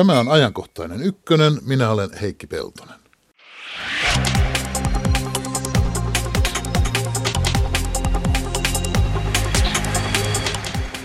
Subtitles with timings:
[0.00, 1.58] Tämä on ajankohtainen ykkönen.
[1.66, 2.94] Minä olen Heikki Peltonen.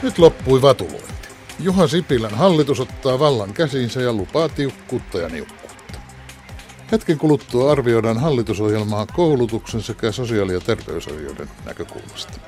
[0.03, 1.29] Nyt loppui vatulointi.
[1.59, 5.99] Juha Sipilän hallitus ottaa vallan käsiinsä ja lupaa tiukkuutta ja niukkuutta.
[6.91, 12.39] Hetken kuluttua arvioidaan hallitusohjelmaa koulutuksen sekä sosiaali- ja terveysasioiden näkökulmasta.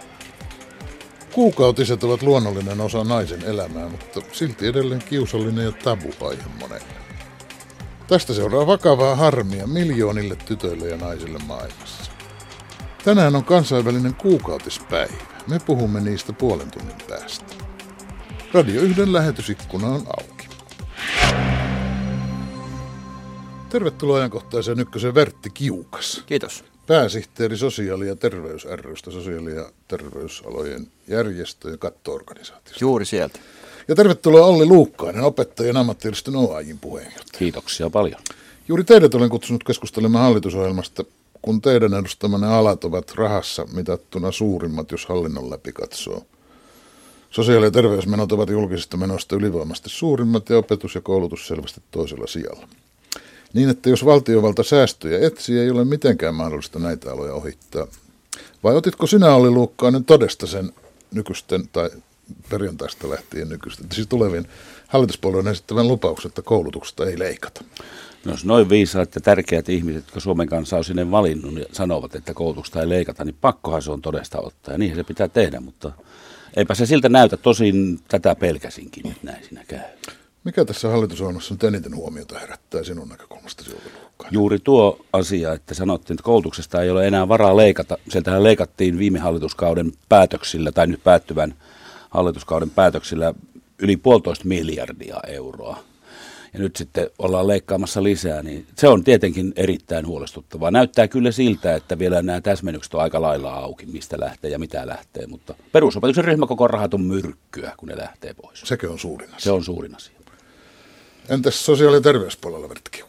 [1.37, 6.93] Kuukautiset ovat luonnollinen osa naisen elämää, mutta silti edelleen kiusallinen ja tabu-aihe monelle.
[8.07, 12.11] Tästä seuraa vakavaa harmia miljoonille tytöille ja naisille maailmassa.
[13.03, 15.13] Tänään on kansainvälinen kuukautispäivä.
[15.47, 17.55] Me puhumme niistä puolen tunnin päästä.
[18.53, 20.47] Radio yhden lähetysikkuna on auki.
[23.69, 26.23] Tervetuloa ajankohtaiseen ykkösen Vertti Kiukas.
[26.25, 26.76] Kiitos.
[26.87, 32.85] Pääsihteeri sosiaali- ja terveys rystä, sosiaali- ja terveysalojen järjestö- ja kattoorganisaatiosta.
[32.85, 33.39] Juuri sieltä.
[33.87, 37.39] Ja tervetuloa Olli Luukkainen, opettajien ammattijärjestön OAJin puheenjohtaja.
[37.39, 38.21] Kiitoksia paljon.
[38.67, 41.03] Juuri teidät olen kutsunut keskustelemaan hallitusohjelmasta,
[41.41, 46.25] kun teidän edustamanne alat ovat rahassa mitattuna suurimmat, jos hallinnon läpi katsoo.
[47.31, 52.67] Sosiaali- ja terveysmenot ovat julkisista menoista ylivoimasti suurimmat ja opetus ja koulutus selvästi toisella sijalla.
[53.53, 57.87] Niin, että jos valtiovalta säästöjä etsii, ei ole mitenkään mahdollista näitä aloja ohittaa.
[58.63, 60.71] Vai otitko sinä, Olli Luukkainen, todesta sen
[61.11, 61.89] nykyisten tai
[62.49, 64.47] perjantaista lähtien nykyisten, siis tulevien
[64.87, 67.63] hallituspuolueen esittävän lupauksen, että koulutuksesta ei leikata?
[68.25, 72.15] No jos noin viisaat ja tärkeät ihmiset, jotka Suomen kanssa on sinne valinnut, niin sanovat,
[72.15, 74.73] että koulutusta ei leikata, niin pakkohan se on todesta ottaa.
[74.73, 75.91] Ja niinhän se pitää tehdä, mutta
[76.55, 77.37] eipä se siltä näytä.
[77.37, 79.79] Tosin tätä pelkäsinkin, että näin siinä käy.
[80.47, 83.63] Mikä tässä hallitusohjelmassa nyt eniten huomiota herättää sinun näkökulmasta,
[84.31, 87.97] Juuri tuo asia, että sanottiin, että koulutuksesta ei ole enää varaa leikata.
[88.09, 91.55] Sieltähän leikattiin viime hallituskauden päätöksillä, tai nyt päättyvän
[92.09, 93.33] hallituskauden päätöksillä,
[93.79, 95.79] yli puolitoista miljardia euroa.
[96.53, 100.71] Ja nyt sitten ollaan leikkaamassa lisää, niin se on tietenkin erittäin huolestuttavaa.
[100.71, 104.87] Näyttää kyllä siltä, että vielä nämä täsmennykset on aika lailla auki, mistä lähtee ja mitä
[104.87, 108.61] lähtee, mutta perusopetuksen ryhmäkoko rahat on myrkkyä, kun ne lähtee pois.
[108.65, 109.39] Sekin on suurin asia.
[109.39, 110.16] Se on suurin asia.
[111.29, 113.03] Entäs sosiaali- ja terveyspuolella, Vertti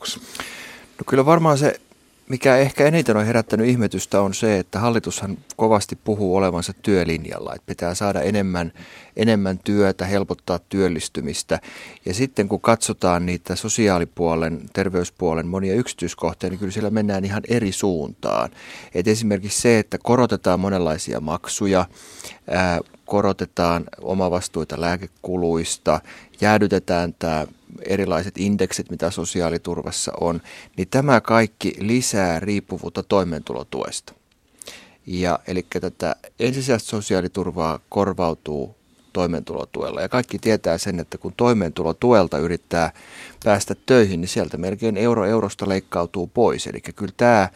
[0.98, 1.80] No kyllä varmaan se,
[2.28, 7.66] mikä ehkä eniten on herättänyt ihmetystä on se, että hallitushan kovasti puhuu olevansa työlinjalla, että
[7.66, 8.72] pitää saada enemmän,
[9.16, 11.60] enemmän työtä, helpottaa työllistymistä.
[12.04, 17.72] Ja sitten kun katsotaan niitä sosiaalipuolen, terveyspuolen monia yksityiskohtia, niin kyllä siellä mennään ihan eri
[17.72, 18.50] suuntaan.
[18.94, 21.86] Et esimerkiksi se, että korotetaan monenlaisia maksuja,
[22.50, 26.00] ää, korotetaan omavastuita lääkekuluista,
[26.40, 27.46] jäädytetään tämä
[27.86, 30.40] erilaiset indeksit, mitä sosiaaliturvassa on,
[30.76, 34.14] niin tämä kaikki lisää riippuvuutta toimeentulotuesta.
[35.06, 38.76] Ja eli tätä ensisijaista sosiaaliturvaa korvautuu
[39.12, 40.00] toimeentulotuella.
[40.00, 42.92] Ja kaikki tietää sen, että kun toimeentulotuelta yrittää
[43.44, 46.66] päästä töihin, niin sieltä melkein euro eurosta leikkautuu pois.
[46.66, 47.48] Eli kyllä tämä,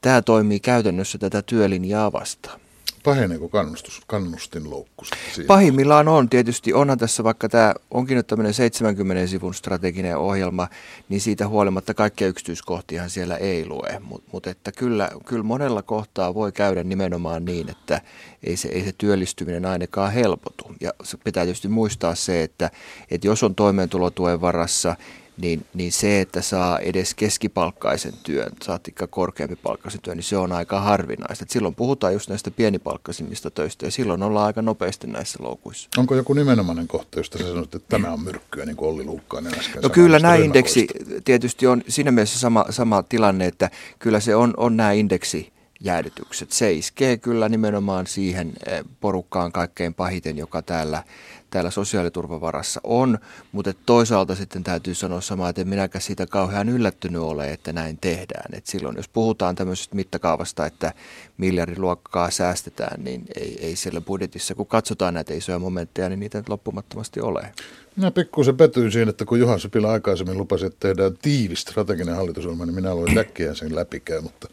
[0.00, 2.60] tämä toimii käytännössä tätä työlinjaa vastaan.
[3.04, 5.04] Paheneeko kannustus, kannustinloukku?
[5.46, 10.68] Pahimmillaan on tietysti, onhan tässä vaikka tämä onkin nyt tämmöinen 70 sivun strateginen ohjelma,
[11.08, 14.00] niin siitä huolimatta kaikkia yksityiskohtiahan siellä ei lue.
[14.00, 18.00] Mutta mut että kyllä, kyllä monella kohtaa voi käydä nimenomaan niin, että
[18.44, 20.74] ei se, ei se työllistyminen ainakaan helpotu.
[20.80, 20.92] Ja
[21.24, 22.70] pitää tietysti muistaa se, että,
[23.10, 24.96] että jos on toimeentulotuen varassa,
[25.40, 30.52] niin, niin se, että saa edes keskipalkkaisen työn, saatikka korkeampi palkkaisen työn, niin se on
[30.52, 31.42] aika harvinaista.
[31.42, 35.88] Et silloin puhutaan just näistä pienipalkkaisimmista töistä ja silloin ollaan aika nopeasti näissä loukuissa.
[35.96, 39.58] Onko joku nimenomainen kohta, josta sä sanoit, että tämä on myrkkyä, niin kuin Olli Luukkainen
[39.58, 40.86] äsken No kyllä nämä indeksi
[41.24, 46.52] tietysti on siinä mielessä sama, sama tilanne, että kyllä se on, on nämä indeksi jäädytykset.
[46.52, 51.02] Se iskee kyllä nimenomaan siihen eh, porukkaan kaikkein pahiten, joka täällä,
[51.50, 53.18] täällä sosiaaliturvavarassa on,
[53.52, 57.98] mutta toisaalta sitten täytyy sanoa samaa, että en minäkään siitä kauhean yllättynyt ole, että näin
[58.00, 58.50] tehdään.
[58.52, 60.92] Et silloin jos puhutaan tämmöisestä mittakaavasta, että
[61.38, 66.48] miljardiluokkaa säästetään, niin ei, ei siellä budjetissa, kun katsotaan näitä isoja momentteja, niin niitä nyt
[66.48, 67.52] loppumattomasti ole.
[67.96, 72.66] Minä pikkusen petyin siinä, että kun Juha Sipilä aikaisemmin lupasi, että tehdään tiivis strateginen hallitusohjelma,
[72.66, 74.48] niin minä aloin äkkiä sen läpikäy, mutta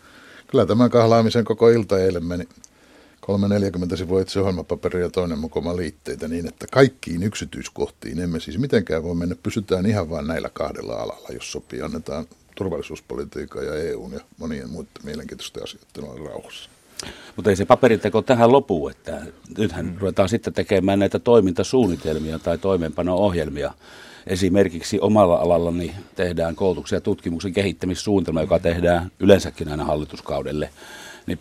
[0.47, 2.47] kyllä tämän kahlaamisen koko ilta eilen meni
[3.27, 9.03] 340 sivua itse ohjelmapaperi ja toinen mukoma liitteitä niin, että kaikkiin yksityiskohtiin emme siis mitenkään
[9.03, 9.35] voi mennä.
[9.43, 11.81] Pysytään ihan vain näillä kahdella alalla, jos sopii.
[11.81, 12.25] Annetaan
[12.55, 16.69] turvallisuuspolitiikan ja EUn ja monien muiden mielenkiintoisten asioiden olla rauhassa.
[17.35, 19.21] Mutta ei se paperiteko tähän lopu, että
[19.57, 19.97] nythän mm.
[19.97, 23.73] ruvetaan sitten tekemään näitä toimintasuunnitelmia tai toimeenpano-ohjelmia.
[24.27, 30.69] Esimerkiksi omalla alallani tehdään koulutuksen ja tutkimuksen kehittämissuunnitelma, joka tehdään yleensäkin aina hallituskaudelle
[31.27, 31.39] niin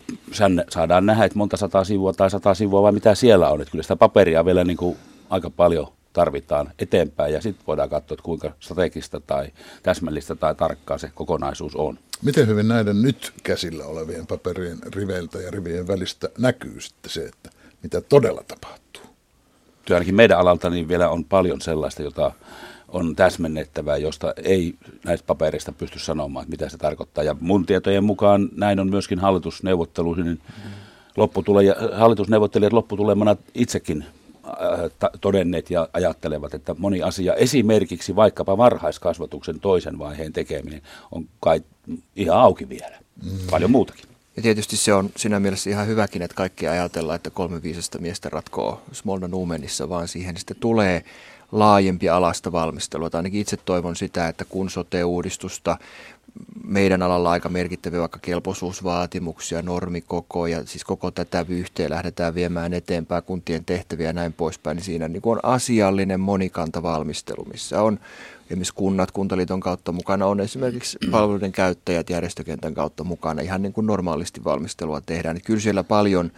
[0.69, 3.61] saadaan nähdä, että monta sataa sivua tai sata sivua vai mitä siellä on.
[3.61, 4.97] Että kyllä sitä paperia vielä niin kuin
[5.29, 9.47] aika paljon tarvitaan eteenpäin ja sitten voidaan katsoa, että kuinka strategista tai
[9.83, 11.99] täsmällistä tai tarkkaa se kokonaisuus on.
[12.21, 17.49] Miten hyvin näiden nyt käsillä olevien paperien riveiltä ja rivien välistä näkyy sitten se, että
[17.83, 19.03] mitä todella tapahtuu?
[19.89, 22.31] Ainakin meidän alalta niin vielä on paljon sellaista, jota
[22.97, 27.23] on täsmennettävää, josta ei näistä papereista pysty sanomaan, että mitä se tarkoittaa.
[27.23, 30.25] Ja mun tietojen mukaan näin on myöskin hallitusneuvotteluihin.
[30.25, 30.41] Niin
[31.17, 31.63] lopputule,
[31.93, 34.05] hallitusneuvottelijat lopputulemana itsekin
[34.45, 41.61] äh, todenneet ja ajattelevat, että moni asia, esimerkiksi vaikkapa varhaiskasvatuksen toisen vaiheen tekeminen, on kai
[42.15, 42.97] ihan auki vielä.
[43.23, 43.31] Mm.
[43.51, 44.05] Paljon muutakin.
[44.35, 48.29] Ja tietysti se on siinä mielessä ihan hyväkin, että kaikki ajatellaan, että kolme viisasta miestä
[48.29, 51.03] ratkoo Smolna Numenissa, vaan siihen sitten tulee
[51.51, 53.09] laajempia alasta valmistelua.
[53.09, 55.77] Tai ainakin itse toivon sitä, että kun sote-uudistusta
[56.63, 63.23] meidän alalla aika merkittäviä vaikka kelpoisuusvaatimuksia, normikoko ja siis koko tätä vyyhteä lähdetään viemään eteenpäin
[63.23, 67.99] kuntien tehtäviä ja näin poispäin, niin siinä niin on asiallinen monikanta valmistelu, missä on
[68.45, 73.87] esimerkiksi kunnat kuntaliiton kautta mukana, on esimerkiksi palveluiden käyttäjät järjestökentän kautta mukana, ihan niin kuin
[73.87, 75.35] normaalisti valmistelua tehdään.
[75.35, 76.31] Niin kyllä siellä paljon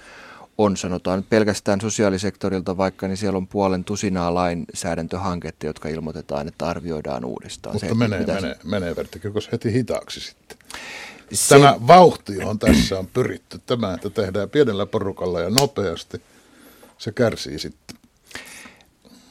[0.60, 7.26] on, sanotaan pelkästään sosiaalisektorilta vaikka, niin siellä on puolen tusinaa lainsäädäntöhanketta, jotka ilmoitetaan, että arvioidaan
[7.26, 7.76] uudestaan.
[7.76, 8.56] Mutta se, menee, menee, se...
[8.64, 10.58] menee Vertikkökos heti hitaaksi sitten.
[11.34, 11.56] Se...
[11.56, 16.22] Tämä vauhti, johon tässä on pyritty, tämä, että tehdään pienellä porukalla ja nopeasti,
[16.98, 17.98] se kärsii sitten.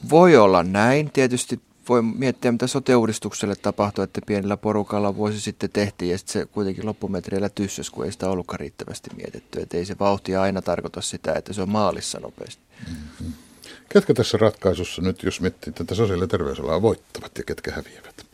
[0.09, 1.11] Voi olla näin.
[1.11, 6.45] Tietysti voi miettiä, mitä sote-uudistukselle tapahtui, että pienellä porukalla vuosi sitten tehtiin ja sitten se
[6.45, 9.61] kuitenkin loppumetreillä tyssäs, kun ei sitä ollutkaan riittävästi mietitty.
[9.61, 12.63] Että ei se vauhti aina tarkoita sitä, että se on maalissa nopeasti.
[12.89, 13.33] Mm-hmm.
[13.89, 18.25] Ketkä tässä ratkaisussa nyt, jos miettii tätä sosiaali- ja terveysalaa, voittavat ja ketkä häviävät?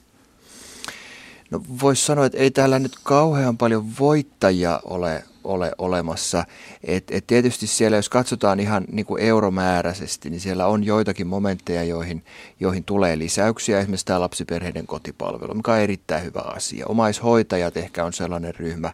[1.51, 6.45] No voisi sanoa, että ei täällä nyt kauhean paljon voittajia ole ole olemassa.
[6.83, 11.83] Et, et tietysti siellä, jos katsotaan ihan niin kuin euromääräisesti, niin siellä on joitakin momentteja,
[11.83, 12.23] joihin,
[12.59, 13.79] joihin tulee lisäyksiä.
[13.79, 16.85] Esimerkiksi tämä lapsiperheiden kotipalvelu, mikä on erittäin hyvä asia.
[16.87, 18.93] Omaishoitajat ehkä on sellainen ryhmä,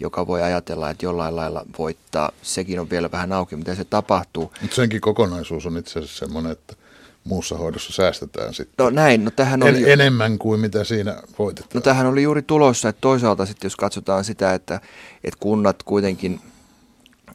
[0.00, 2.32] joka voi ajatella, että jollain lailla voittaa.
[2.42, 4.52] Sekin on vielä vähän auki, miten se tapahtuu.
[4.62, 6.79] Mutta senkin kokonaisuus on itse asiassa sellainen, että
[7.24, 8.84] muussa hoidossa säästetään sitten.
[8.84, 9.82] No näin, no tähän oli...
[9.82, 11.70] En, enemmän kuin mitä siinä voitetaan.
[11.74, 14.80] No tähän oli juuri tulossa, että toisaalta sitten jos katsotaan sitä, että,
[15.24, 16.40] että kunnat kuitenkin,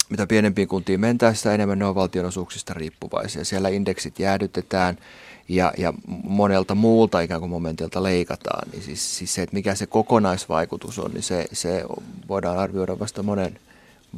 [0.09, 3.45] mitä pienempiin kuntiin mentään, sitä enemmän ne on valtionosuuksista riippuvaisia.
[3.45, 4.97] Siellä indeksit jäädytetään
[5.49, 5.93] ja, ja
[6.23, 8.69] monelta muulta ikään kuin momentilta leikataan.
[8.71, 11.83] Niin siis, siis se, että mikä se kokonaisvaikutus on, niin se, se
[12.29, 13.59] voidaan arvioida vasta monen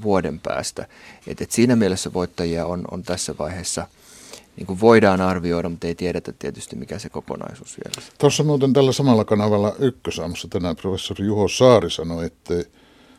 [0.04, 0.88] vuoden päästä.
[1.28, 3.88] Et, et siinä mielessä voittajia on, on tässä vaiheessa–
[4.57, 8.07] niin kuin voidaan arvioida, mutta ei tiedetä tietysti mikä se kokonaisuus vielä.
[8.18, 12.54] Tuossa muuten tällä samalla kanavalla ykkösaamussa tänään professori Juho Saari sanoi, että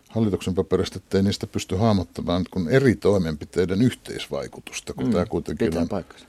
[0.09, 5.89] hallituksen paperista, ettei niistä pysty hahmottamaan kun eri toimenpiteiden yhteisvaikutusta, kun mm, tämä kuitenkin on,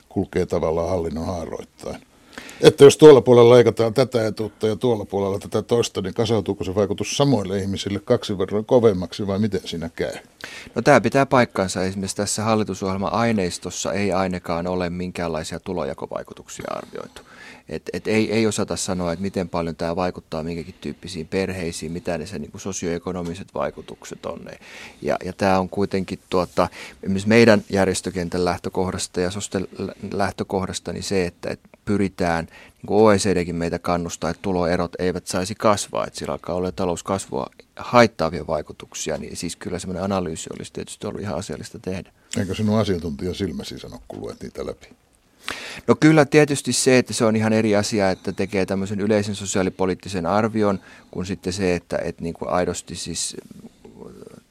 [0.10, 2.02] kulkee tavallaan hallinnon haaroittain.
[2.62, 6.76] Että jos tuolla puolella leikataan tätä etuutta ja tuolla puolella tätä toista, niin kasautuuko se
[6.76, 10.14] vaikutus samoille ihmisille kaksi verran kovemmaksi vai miten siinä käy?
[10.76, 11.84] No tämä pitää paikkansa.
[11.84, 17.22] Esimerkiksi tässä hallitusohjelma-aineistossa ei ainakaan ole minkäänlaisia tulojakovaikutuksia arvioitu.
[17.70, 22.18] Et, et ei, ei osata sanoa, että miten paljon tämä vaikuttaa minkäkin tyyppisiin perheisiin, mitä
[22.18, 24.42] ne se niin kuin sosioekonomiset vaikutukset on.
[25.02, 26.70] Ja, ja tämä on kuitenkin tuota,
[27.26, 29.68] meidän järjestökentän lähtökohdasta ja sosten
[30.14, 35.56] lähtökohdasta niin se, että, että pyritään, niin kuin OECDkin meitä kannustaa, että tuloerot eivät saisi
[35.56, 41.08] kasvaa, että sillä alkaa olla talouskasvua haittaavia vaikutuksia, niin siis kyllä semmoinen analyysi olisi tietysti
[41.08, 42.12] ollut ihan asiallista tehdä.
[42.38, 44.88] Eikö sinun asiantuntija silmäsi sano, kun luet niitä läpi?
[45.88, 50.26] No kyllä tietysti se, että se on ihan eri asia, että tekee tämmöisen yleisen sosiaalipoliittisen
[50.26, 50.80] arvion,
[51.12, 53.38] kuin sitten se, että, että niin kuin aidosti siis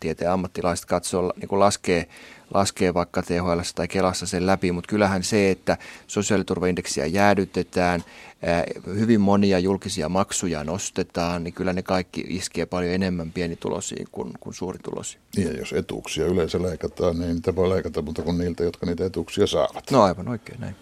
[0.01, 2.09] tieteen ammattilaiset katsoo, niin kuin laskee
[2.55, 5.77] laskee vaikka THL tai Kelassa sen läpi, mutta kyllähän se, että
[6.07, 8.05] sosiaaliturvaindeksiä jäädytetään,
[8.87, 14.55] hyvin monia julkisia maksuja nostetaan, niin kyllä ne kaikki iskee paljon enemmän pienitulosiin kuin, kuin
[14.55, 15.23] suuritulosiin.
[15.37, 19.47] Ja jos etuuksia yleensä leikataan, niin niitä voi leikata mutta kuin niiltä, jotka niitä etuuksia
[19.47, 19.91] saavat.
[19.91, 20.77] No aivan oikein näin.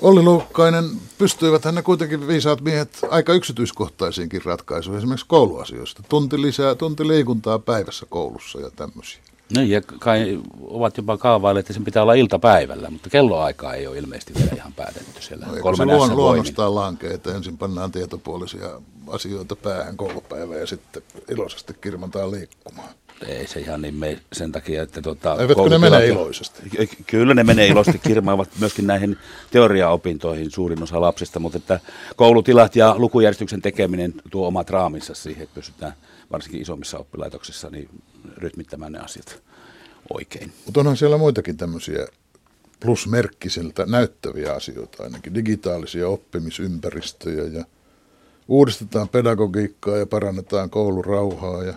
[0.00, 0.84] Olli Luukkainen,
[1.18, 6.02] pystyivät ne kuitenkin viisaat miehet aika yksityiskohtaisiinkin ratkaisuihin, esimerkiksi kouluasioista.
[6.08, 9.20] Tunti lisää, tunti liikuntaa päivässä koulussa ja tämmöisiä.
[9.56, 13.98] Niin, ja kai ovat jopa kaavailleet, että sen pitää olla iltapäivällä, mutta kelloaikaa ei ole
[13.98, 15.46] ilmeisesti vielä ihan päätetty siellä.
[15.46, 21.74] No, se luon, luonnostaan lankee, että ensin pannaan tietopuolisia asioita päähän koulupäivään ja sitten iloisesti
[21.80, 22.88] kirmantaan liikkumaan.
[23.28, 26.62] Ei se ihan niin me sen takia, että tuota, Eivätkö ne mene iloisesti?
[27.06, 29.16] Kyllä ne menee iloisesti, kirmaavat myöskin näihin
[29.50, 31.80] teoriaopintoihin suurin osa lapsista, mutta että
[32.16, 35.92] koulutilat ja lukujärjestyksen tekeminen tuo omat raaminsa siihen, että pystytään
[36.32, 37.88] varsinkin isommissa oppilaitoksissa niin
[38.36, 39.42] rytmittämään ne asiat
[40.14, 40.52] oikein.
[40.64, 42.06] Mutta onhan siellä muitakin tämmöisiä
[42.80, 47.64] plusmerkkiseltä näyttäviä asioita ainakin, digitaalisia oppimisympäristöjä ja
[48.48, 51.74] uudistetaan pedagogiikkaa ja parannetaan koulurauhaa ja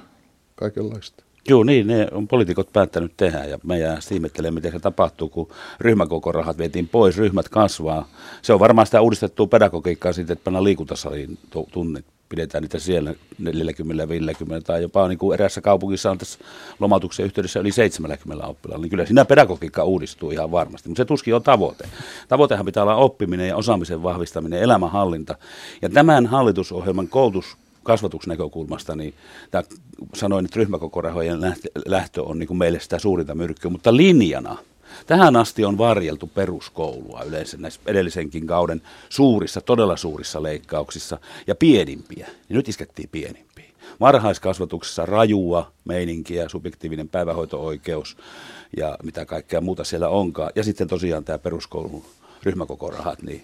[0.55, 1.28] kaikenlaista.
[1.47, 5.47] Joo, niin, ne on poliitikot päättänyt tehdä ja me jää ihmettelemään, miten se tapahtuu, kun
[5.79, 8.07] ryhmäkokorahat vietiin pois, ryhmät kasvaa.
[8.41, 11.37] Se on varmaan sitä uudistettua pedagogiikkaa sitten, että pannaan liikuntasaliin
[11.71, 13.15] tunnit pidetään niitä siellä 40-50
[14.65, 16.39] tai jopa niin kuin erässä kaupungissa on tässä
[16.79, 21.35] lomautuksen yhteydessä yli 70 oppilaalla, niin kyllä siinä pedagogiikka uudistuu ihan varmasti, mutta se tuskin
[21.35, 21.89] on tavoite.
[22.27, 25.35] Tavoitehan pitää olla oppiminen ja osaamisen vahvistaminen, elämänhallinta.
[25.81, 29.13] Ja tämän hallitusohjelman koulutus kasvatuksen näkökulmasta, niin
[29.51, 29.63] tämä,
[30.13, 31.39] sanoin, että ryhmäkokorahojen
[31.85, 34.57] lähtö on niin kuin meille sitä suurinta myrkkyä, mutta linjana–
[35.07, 41.17] Tähän asti on varjeltu peruskoulua yleensä näissä edellisenkin kauden suurissa, todella suurissa leikkauksissa
[41.47, 42.27] ja pienimpiä.
[42.49, 43.65] Ja nyt iskettiin pienimpiä.
[43.99, 48.17] Varhaiskasvatuksessa rajua meininkiä, subjektiivinen päivähoito-oikeus
[48.77, 50.51] ja mitä kaikkea muuta siellä onkaan.
[50.55, 52.05] Ja sitten tosiaan tämä peruskoulun
[52.43, 53.43] ryhmäkokorahat, niin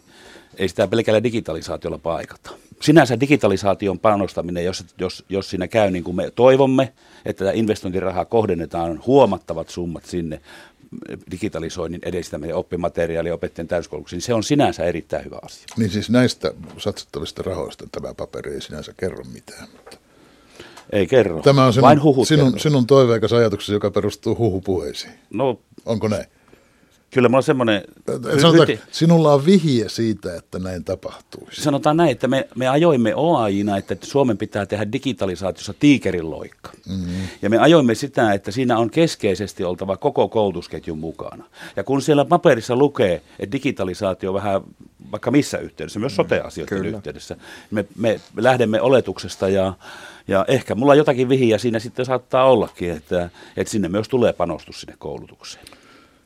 [0.58, 2.52] ei sitä pelkällä digitalisaatiolla paikata.
[2.82, 6.94] Sinänsä digitalisaation panostaminen, jos, jos, jos siinä käy niin kuin me toivomme,
[7.26, 10.42] että tämä investointiraha kohdennetaan huomattavat summat sinne
[11.32, 15.66] digitalisoinnin edistäminen, oppimateriaali opettajien täyskoulutuksiin, se on sinänsä erittäin hyvä asia.
[15.78, 19.68] Niin siis näistä satsattavista rahoista tämä paperi ei sinänsä kerro mitään.
[19.72, 19.98] Mutta
[20.92, 25.14] ei kerro, Tämä on sinun, vain sinun, sinun toiveikas ajatuksesi, joka perustuu huhupuheisiin.
[25.30, 26.26] No, Onko näin?
[27.12, 27.82] Kyllä mulla on semmoinen...
[28.42, 31.48] Sanotaan, sinulla on vihje siitä, että näin tapahtuu.
[31.52, 36.72] Sanotaan näin, että me, me ajoimme OAIna, että Suomen pitää tehdä digitalisaatiossa tiikerin loikka.
[36.90, 37.28] Mm-hmm.
[37.42, 41.46] Ja me ajoimme sitä, että siinä on keskeisesti oltava koko koulutusketjun mukana.
[41.76, 44.62] Ja kun siellä paperissa lukee, että digitalisaatio vähän
[45.12, 46.98] vaikka missä yhteydessä, myös mm, sote-asioiden Kyllä.
[46.98, 47.36] yhteydessä,
[47.72, 49.74] me, me lähdemme oletuksesta ja,
[50.28, 54.82] ja ehkä mulla jotakin vihiä siinä sitten saattaa ollakin, että, että sinne myös tulee panostus
[54.82, 55.66] sinne koulutukseen.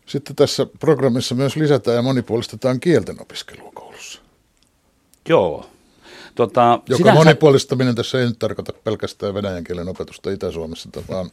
[0.10, 4.22] Sitten tässä programmissa myös lisätään ja monipuolistetaan kielten opiskelua koulussa.
[5.30, 5.66] Joo.
[6.36, 7.24] Tota, Joka sinänsä...
[7.24, 11.32] monipuolistaminen tässä ei nyt tarkoita pelkästään venäjän kielen opetusta Itä-Suomessa, vaan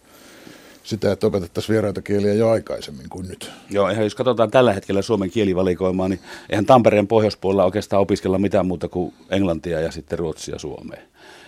[0.84, 3.50] sitä, että opetettaisiin vieraita kieliä jo aikaisemmin kuin nyt.
[3.70, 8.66] Joo, ihan jos katsotaan tällä hetkellä Suomen kielivalikoimaa, niin eihän Tampereen pohjoispuolella oikeastaan opiskella mitään
[8.66, 11.02] muuta kuin englantia ja sitten ruotsia Suomeen.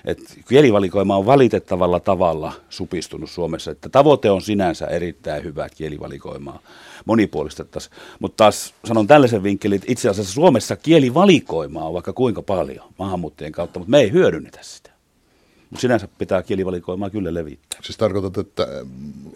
[0.05, 6.61] Et kielivalikoima on valitettavalla tavalla supistunut Suomessa, että tavoite on sinänsä erittäin hyvä kielivalikoimaa
[7.05, 7.95] monipuolistettaisiin.
[8.19, 13.53] Mutta taas sanon tällaisen vinkkelin, että itse asiassa Suomessa kielivalikoimaa on vaikka kuinka paljon maahanmuuttajien
[13.53, 14.91] kautta, mutta me ei hyödynnetä sitä.
[15.71, 17.81] Mutta sinänsä pitää kielivalikoimaa kyllä levittää.
[17.83, 18.67] Siis tarkoitat, että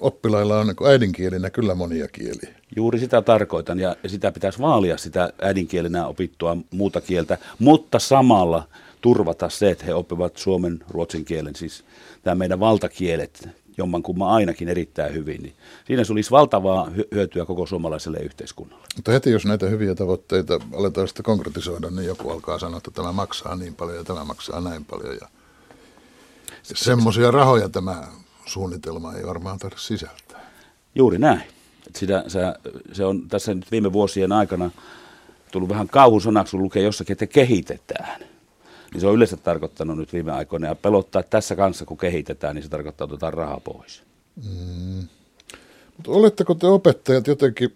[0.00, 2.54] oppilailla on äidinkielinä kyllä monia kieliä?
[2.76, 8.68] Juuri sitä tarkoitan ja sitä pitäisi vaalia sitä äidinkielenä opittua muuta kieltä, mutta samalla
[9.02, 11.84] turvata se, että he oppivat suomen, ruotsin kielen, siis
[12.22, 15.54] tämä meidän valtakielet, jommankumman ainakin erittäin hyvin, niin
[15.86, 18.86] siinä se olisi valtavaa hyötyä koko suomalaiselle yhteiskunnalle.
[18.96, 23.12] Mutta heti jos näitä hyviä tavoitteita aletaan sitten konkretisoida, niin joku alkaa sanoa, että tämä
[23.12, 25.14] maksaa niin paljon ja tämä maksaa näin paljon.
[25.20, 25.28] Ja
[26.62, 28.08] semmoisia rahoja tämä
[28.46, 30.52] suunnitelma ei varmaan tarvitse sisältää.
[30.94, 31.42] Juuri näin.
[31.96, 32.40] sitä, se,
[32.92, 34.70] se on tässä nyt viime vuosien aikana
[35.52, 38.31] tullut vähän kauhusanaksi, kun lukee jossakin, että kehitetään
[38.92, 40.66] niin se on yleensä tarkoittanut nyt viime aikoina.
[40.66, 44.02] Ja pelottaa, että tässä kanssa kun kehitetään, niin se tarkoittaa, että otetaan rahaa pois.
[44.36, 45.08] Mm.
[45.96, 47.74] Mutta oletteko te opettajat jotenkin,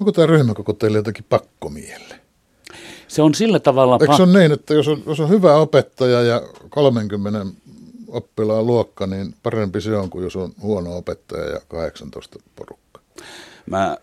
[0.00, 2.20] onko tämä ryhmäkoko teille jotenkin pakkomielle?
[3.08, 3.98] Se on sillä tavalla...
[4.00, 7.46] Eikö se ole niin, että jos on, jos on hyvä opettaja ja 30
[8.08, 13.00] oppilaan luokka, niin parempi se on kuin jos on huono opettaja ja 18 porukka?
[13.66, 13.96] Mä äh,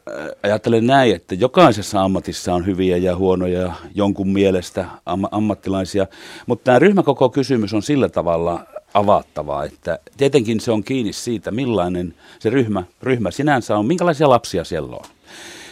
[0.43, 6.07] ajattelen näin, että jokaisessa ammatissa on hyviä ja huonoja jonkun mielestä am- ammattilaisia,
[6.47, 12.13] mutta tämä ryhmäkoko kysymys on sillä tavalla avattavaa, että tietenkin se on kiinni siitä, millainen
[12.39, 15.05] se ryhmä, ryhmä sinänsä on, minkälaisia lapsia siellä on.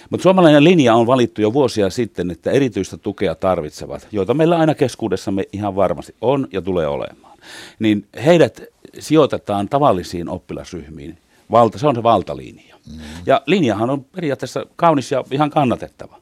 [0.10, 4.75] Mutta suomalainen linja on valittu jo vuosia sitten, että erityistä tukea tarvitsevat, joita meillä aina
[4.75, 7.38] keskuudessamme ihan varmasti on ja tulee olemaan,
[7.79, 8.62] niin heidät
[9.00, 11.17] sijoitetaan tavallisiin oppilasryhmiin.
[11.51, 12.75] Valta, se on se valtalinja.
[12.91, 13.00] Mm.
[13.25, 16.22] Ja linjahan on periaatteessa kaunis ja ihan kannatettava.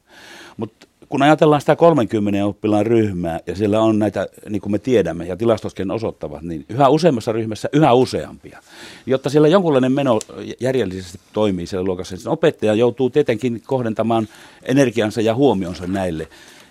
[0.58, 5.26] Mutta kun ajatellaan sitä 30 oppilaan ryhmää, ja siellä on näitä, niin kuin me tiedämme,
[5.26, 8.60] ja tilastoskin osoittavat, niin yhä useammassa ryhmässä yhä useampia.
[9.06, 10.20] Jotta siellä jonkunlainen meno
[10.60, 14.28] järjellisesti toimii siellä luokassa, niin opettaja joutuu tietenkin kohdentamaan
[14.64, 16.28] energiansa ja huomionsa näille,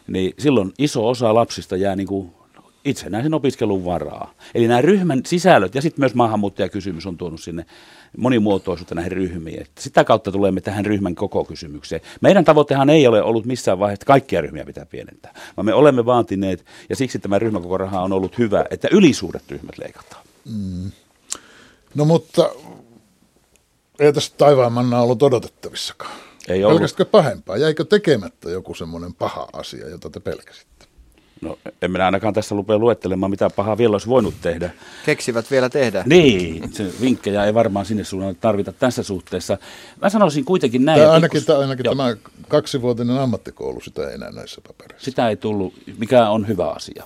[0.07, 2.31] niin silloin iso osa lapsista jää niin kuin
[2.85, 4.33] itsenäisen opiskelun varaa.
[4.55, 7.67] Eli nämä ryhmän sisällöt ja sitten myös maahanmuuttajakysymys on tuonut sinne
[8.17, 9.61] monimuotoisuutta näihin ryhmiin.
[9.61, 12.01] Että sitä kautta tulemme tähän ryhmän koko kysymykseen.
[12.21, 16.07] Meidän tavoitehan ei ole ollut missään vaiheessa, että kaikkia ryhmiä pitää pienentää, vaan me olemme
[16.07, 20.27] vaatineet, ja siksi tämä ryhmäkokoraha on ollut hyvä, että ylisuuret ryhmät leikataan.
[20.45, 20.91] Mm.
[21.95, 22.51] No mutta
[23.99, 26.17] ei tässä taivaan manna ollut odotettavissakaan.
[26.49, 26.79] Ei ollut.
[26.79, 27.57] Pelkäsitkö pahempaa?
[27.57, 30.87] Jäikö tekemättä joku semmoinen paha asia, jota te pelkäsitte?
[31.41, 34.71] No en minä ainakaan tässä lupea luettelemaan, mitä pahaa vielä olisi voinut tehdä.
[35.07, 36.03] Keksivät vielä tehdä.
[36.07, 39.59] Niin, se vinkkejä ei varmaan sinne suunnalle tarvita tässä suhteessa.
[40.03, 41.01] Mä sanoisin kuitenkin näin.
[41.01, 42.17] Tämä ainakin, tämä, ainakin tämä
[42.49, 45.05] kaksivuotinen ammattikoulu, sitä ei enää näissä papereissa.
[45.05, 47.05] Sitä ei tullut, mikä on hyvä asia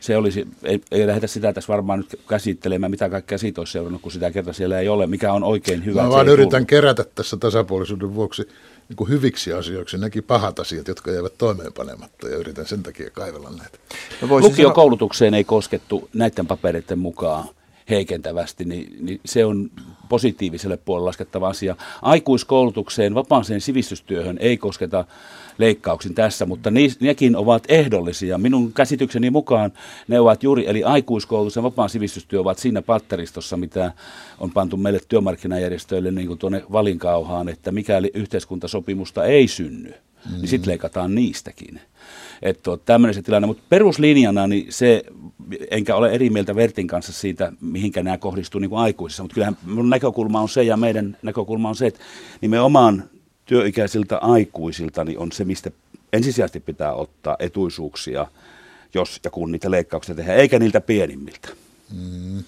[0.00, 4.02] se olisi, ei, ei lähdetä sitä tässä varmaan nyt käsittelemään, mitä kaikkea siitä olisi seurannut,
[4.02, 6.02] kun sitä kerta siellä ei ole, mikä on oikein hyvä.
[6.02, 6.68] Mä vaan yritän tullut.
[6.68, 8.48] kerätä tässä tasapuolisuuden vuoksi
[8.90, 13.50] niin kuin hyviksi asioiksi näki pahat asiat, jotka jäivät toimeenpanematta ja yritän sen takia kaivella
[13.50, 13.78] näitä.
[14.22, 17.44] No Lukiokoulutukseen ei koskettu näiden papereiden mukaan
[17.90, 19.70] heikentävästi, niin, niin se on
[20.08, 21.76] positiiviselle puolelle laskettava asia.
[22.02, 25.04] Aikuiskoulutukseen, vapaaseen sivistystyöhön ei kosketa
[25.60, 28.38] leikkauksin tässä, mutta ni, nekin ovat ehdollisia.
[28.38, 29.72] Minun käsitykseni mukaan
[30.08, 33.92] ne ovat juuri, eli aikuiskoulutus ja vapaan sivistystyö ovat siinä patteristossa, mitä
[34.40, 40.36] on pantu meille työmarkkinajärjestöille niin kuin tuonne valinkauhaan, että mikäli yhteiskuntasopimusta ei synny, mm.
[40.36, 41.80] niin sitten leikataan niistäkin.
[42.42, 45.04] Että tämmöinen se tilanne, mutta peruslinjana niin se,
[45.70, 49.56] enkä ole eri mieltä Vertin kanssa siitä, mihinkä nämä kohdistuu niin kuin aikuisissa, mutta kyllähän
[49.66, 52.00] mun näkökulma on se ja meidän näkökulma on se, että
[52.40, 53.04] nimenomaan
[53.50, 55.70] työikäisiltä aikuisilta niin on se, mistä
[56.12, 58.26] ensisijaisesti pitää ottaa etuisuuksia,
[58.94, 61.48] jos ja kun niitä leikkauksia tehdään, eikä niiltä pienimmiltä.
[61.92, 62.44] Mm.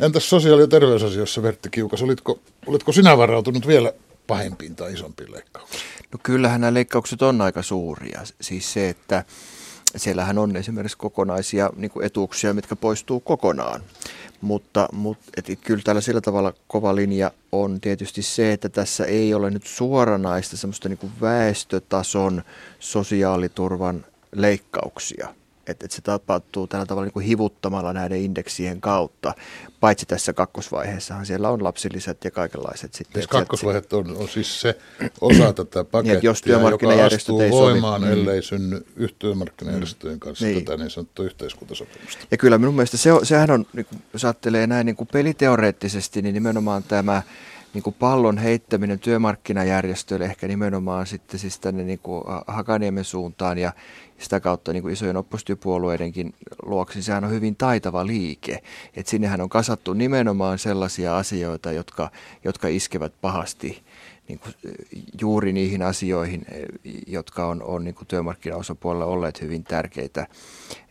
[0.00, 3.92] Entäs sosiaali- ja terveysasioissa, Vertti Kiukas, olitko, olitko sinä varautunut vielä
[4.26, 5.82] pahempiin tai isompiin leikkauksiin?
[6.12, 8.20] No kyllähän nämä leikkaukset on aika suuria.
[8.40, 9.24] Siis se, että
[9.96, 13.80] siellähän on esimerkiksi kokonaisia niin etuuksia, mitkä poistuu kokonaan.
[14.40, 19.34] Mutta, mutta et, kyllä täällä sillä tavalla kova linja on tietysti se, että tässä ei
[19.34, 22.42] ole nyt suoranaista semmoista niin väestötason
[22.78, 25.34] sosiaaliturvan leikkauksia
[25.72, 29.34] että, että se tapahtuu tällä tavalla niin kuin hivuttamalla näiden indeksien kautta.
[29.80, 32.94] Paitsi tässä kakkosvaiheessahan siellä on lapsilisät ja kaikenlaiset.
[32.94, 34.78] Sitten, siis kakkosvaihe on, on siis se
[35.20, 38.14] osa tätä pakettia, niin, jos joka astuu ei voimaan, sovi.
[38.14, 38.20] Mm.
[38.20, 38.86] ellei synny
[39.18, 40.64] työmarkkinajärjestöjen kanssa niin.
[40.64, 42.26] tätä niin sanottua yhteiskuntasopimusta.
[42.30, 46.22] Ja kyllä minun mielestä se, sehän on, niin kuin, jos ajattelee näin niin kuin peliteoreettisesti,
[46.22, 47.22] niin nimenomaan tämä
[47.74, 53.72] niin kuin pallon heittäminen työmarkkinajärjestöille ehkä nimenomaan sitten siis tänne niin kuin Hakaniemen suuntaan ja
[54.18, 58.62] sitä kautta niin kuin isojen oppositiopuolueidenkin luoksi, sehän on hyvin taitava liike.
[58.96, 62.10] Et sinnehän on kasattu nimenomaan sellaisia asioita, jotka,
[62.44, 63.82] jotka iskevät pahasti
[64.28, 64.54] niin kuin
[65.20, 66.46] juuri niihin asioihin,
[67.06, 70.26] jotka on, on niin kuin työmarkkinaosapuolella olleet hyvin tärkeitä.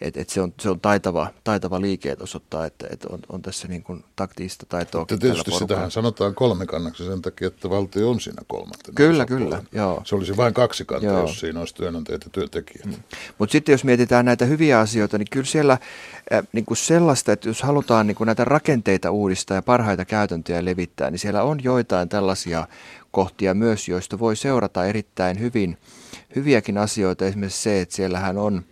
[0.02, 3.42] Et, et se, on, se on taitava, taitava liike, että osoittaa, että, että on, on
[3.42, 5.02] tässä niin kuin taktiista taitoa.
[5.02, 8.96] Mutta tietysti sitähän sanotaan kolmikannaksi sen takia, että valtio on siinä kolmantena.
[8.96, 9.64] Kyllä, kyllä.
[9.72, 10.02] Joo.
[10.06, 12.86] Se olisi vain kaksi kantaa, jos siinä olisi työnantajat ja työntekijät.
[12.86, 12.94] Mm.
[13.38, 15.74] Mutta sitten jos mietitään näitä hyviä asioita, niin kyllä siellä
[16.34, 20.66] äh, niin kuin sellaista, että jos halutaan niin kuin näitä rakenteita uudistaa ja parhaita käytäntöjä
[20.66, 22.68] levittää, niin siellä on joitain tällaisia
[23.14, 25.78] kohtia myös, joista voi seurata erittäin hyvin
[26.36, 27.26] hyviäkin asioita.
[27.26, 28.64] Esimerkiksi se, että siellähän on,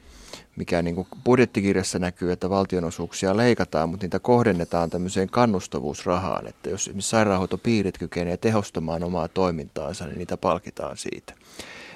[0.55, 6.81] mikä niin kuin budjettikirjassa näkyy, että valtionosuuksia leikataan, mutta niitä kohdennetaan tämmöiseen kannustavuusrahaan, että jos
[6.81, 11.33] esimerkiksi sairaanhoitopiirit kykenee tehostamaan omaa toimintaansa, niin niitä palkitaan siitä.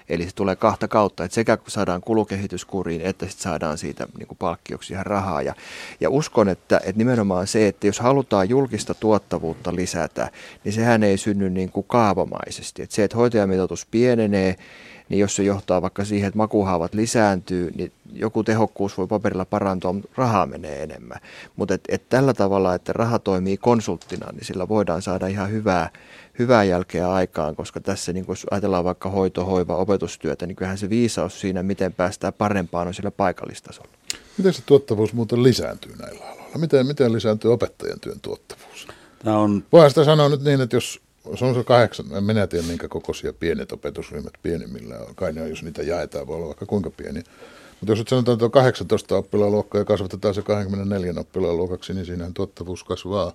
[0.09, 4.27] Eli se tulee kahta kautta, että sekä saadaan kulukehitys kuriin, että sitten saadaan siitä niin
[4.27, 5.41] kuin palkkioksi ihan rahaa.
[5.41, 5.53] Ja,
[5.99, 10.31] ja uskon, että, että nimenomaan se, että jos halutaan julkista tuottavuutta lisätä,
[10.63, 12.81] niin sehän ei synny niin kuin kaavamaisesti.
[12.81, 14.55] Että se, että hoitajamitoitus pienenee,
[15.09, 19.93] niin jos se johtaa vaikka siihen, että makuhaavat lisääntyy, niin joku tehokkuus voi paperilla parantua,
[19.93, 21.19] mutta rahaa menee enemmän.
[21.55, 25.89] Mutta et, et tällä tavalla, että raha toimii konsulttina, niin sillä voidaan saada ihan hyvää,
[26.39, 30.89] hyvää jälkeä aikaan, koska tässä niin jos ajatellaan vaikka hoito, hoiva, opetustyötä, niin kyllähän se
[30.89, 33.89] viisaus siinä, miten päästään parempaan, on sillä paikallistasolla.
[34.37, 36.57] Miten se tuottavuus muuten lisääntyy näillä aloilla?
[36.57, 38.87] Miten, miten lisääntyy opettajan työn tuottavuus?
[39.23, 39.63] Tämä on...
[39.71, 41.01] Voidaan sitä sanoa nyt niin, että jos
[41.35, 45.15] se on se kahdeksan, en minä tiedä minkä kokoisia pienet opetusryhmät pienimmillä on.
[45.15, 47.23] Kai ne, jos niitä jaetaan, voi olla vaikka kuinka pieni.
[47.79, 52.05] Mutta jos nyt sanotaan, että on 18 oppilaan ja kasvatetaan se 24 oppilaan luokaksi, niin
[52.05, 53.33] siinähän tuottavuus kasvaa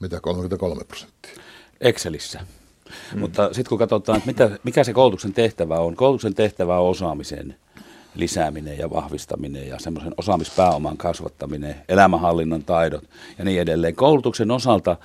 [0.00, 1.32] mitä 33 prosenttia.
[1.80, 2.40] Excelissä.
[3.14, 3.20] Mm.
[3.20, 7.56] Mutta sitten kun katsotaan, että mitä, mikä se koulutuksen tehtävä on, koulutuksen tehtävä on osaamisen
[8.14, 13.04] lisääminen ja vahvistaminen ja semmoisen osaamispääoman kasvattaminen, elämänhallinnan taidot
[13.38, 13.94] ja niin edelleen.
[13.94, 14.96] Koulutuksen osalta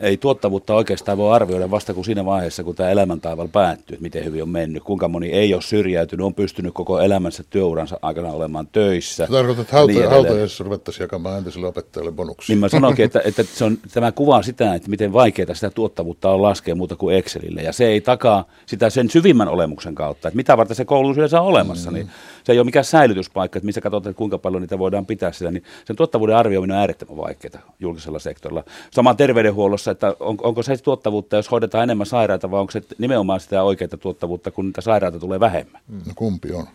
[0.00, 4.24] ei tuottavuutta oikeastaan voi arvioida vasta kuin siinä vaiheessa, kun tämä elämäntaival päättyy, että miten
[4.24, 4.82] hyvin on mennyt.
[4.82, 9.26] Kuinka moni ei ole syrjäytynyt, on pystynyt koko elämänsä työuransa aikana olemaan töissä.
[9.26, 12.54] Se tarkoittaa, että hauta, niin hautajassa ruvettaisiin jakamaan entisille opettajille bonuksia.
[12.54, 16.30] Niin mä sanoinkin, että, että se on, tämä kuvaa sitä, että miten vaikeaa sitä tuottavuutta
[16.30, 17.62] on laskea muuta kuin Excelille.
[17.62, 21.40] Ja se ei takaa sitä sen syvimmän olemuksen kautta, että mitä varten se koulutus yleensä
[21.40, 21.90] on olemassa.
[21.90, 21.94] Mm.
[21.94, 22.10] Niin
[22.50, 25.52] se ei ole mikään säilytyspaikka, että missä katsotaan, että kuinka paljon niitä voidaan pitää siellä,
[25.52, 28.64] niin sen tuottavuuden arvioiminen on äärettömän vaikeaa julkisella sektorilla.
[28.90, 33.40] Sama terveydenhuollossa, että on, onko se tuottavuutta, jos hoidetaan enemmän sairaita, vai onko se nimenomaan
[33.40, 35.80] sitä oikeaa tuottavuutta, kun niitä sairaita tulee vähemmän?
[35.88, 36.66] No kumpi on?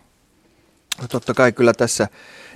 [1.02, 2.08] No totta kai kyllä tässä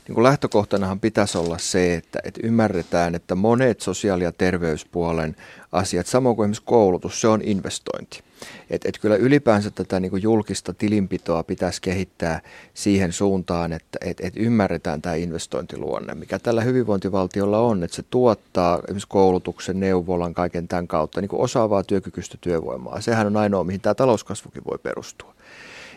[0.09, 5.37] niin kuin lähtökohtanahan pitäisi olla se, että, että ymmärretään, että monet sosiaali- ja terveyspuolen
[5.73, 8.23] asiat, samoin kuin esimerkiksi koulutus, se on investointi.
[8.71, 12.41] Et, et kyllä ylipäänsä tätä niin kuin julkista tilinpitoa pitäisi kehittää
[12.75, 18.79] siihen suuntaan, että et, et ymmärretään tämä investointiluonne, mikä tällä hyvinvointivaltiolla on, että se tuottaa
[18.85, 23.01] esimerkiksi koulutuksen, neuvolan, kaiken tämän kautta niin kuin osaavaa työkykyistä työvoimaa.
[23.01, 25.35] Sehän on ainoa, mihin tämä talouskasvukin voi perustua.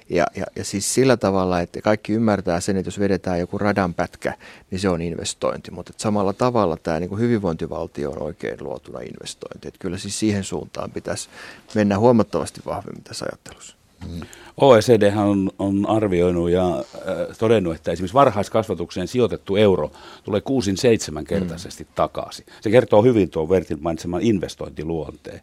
[0.09, 4.33] Ja, ja, ja siis sillä tavalla, että kaikki ymmärtää sen, että jos vedetään joku radanpätkä,
[4.71, 5.71] niin se on investointi.
[5.71, 9.67] Mutta samalla tavalla tämä niin kuin hyvinvointivaltio on oikein luotuna investointi.
[9.67, 11.29] Että kyllä siis siihen suuntaan pitäisi
[11.75, 13.82] mennä huomattavasti vahvemmin tässä ajattelussa.
[14.07, 14.21] Mm.
[14.57, 19.91] OECD on, on arvioinut ja äh, todennut, että esimerkiksi varhaiskasvatukseen sijoitettu euro
[20.23, 21.89] tulee kuusin seitsemänkertaisesti mm.
[21.95, 22.45] takaisin.
[22.61, 25.41] Se kertoo hyvin tuon Vertin mainitseman investointiluonteen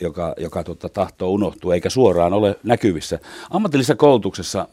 [0.00, 3.18] joka, joka tuota, tahtoo unohtua eikä suoraan ole näkyvissä.
[3.50, 4.68] Ammatillisessa koulutuksessa,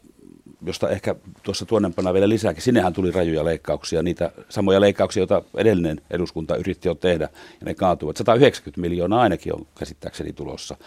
[0.65, 6.01] josta ehkä tuossa tuonnempana vielä lisääkin, sinnehän tuli rajuja leikkauksia, niitä samoja leikkauksia, joita edellinen
[6.11, 8.17] eduskunta yritti jo tehdä, ja ne kaatuivat.
[8.17, 10.77] 190 miljoonaa ainakin on käsittääkseni tulossa.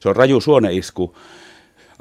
[0.00, 1.16] Se on raju suoneisku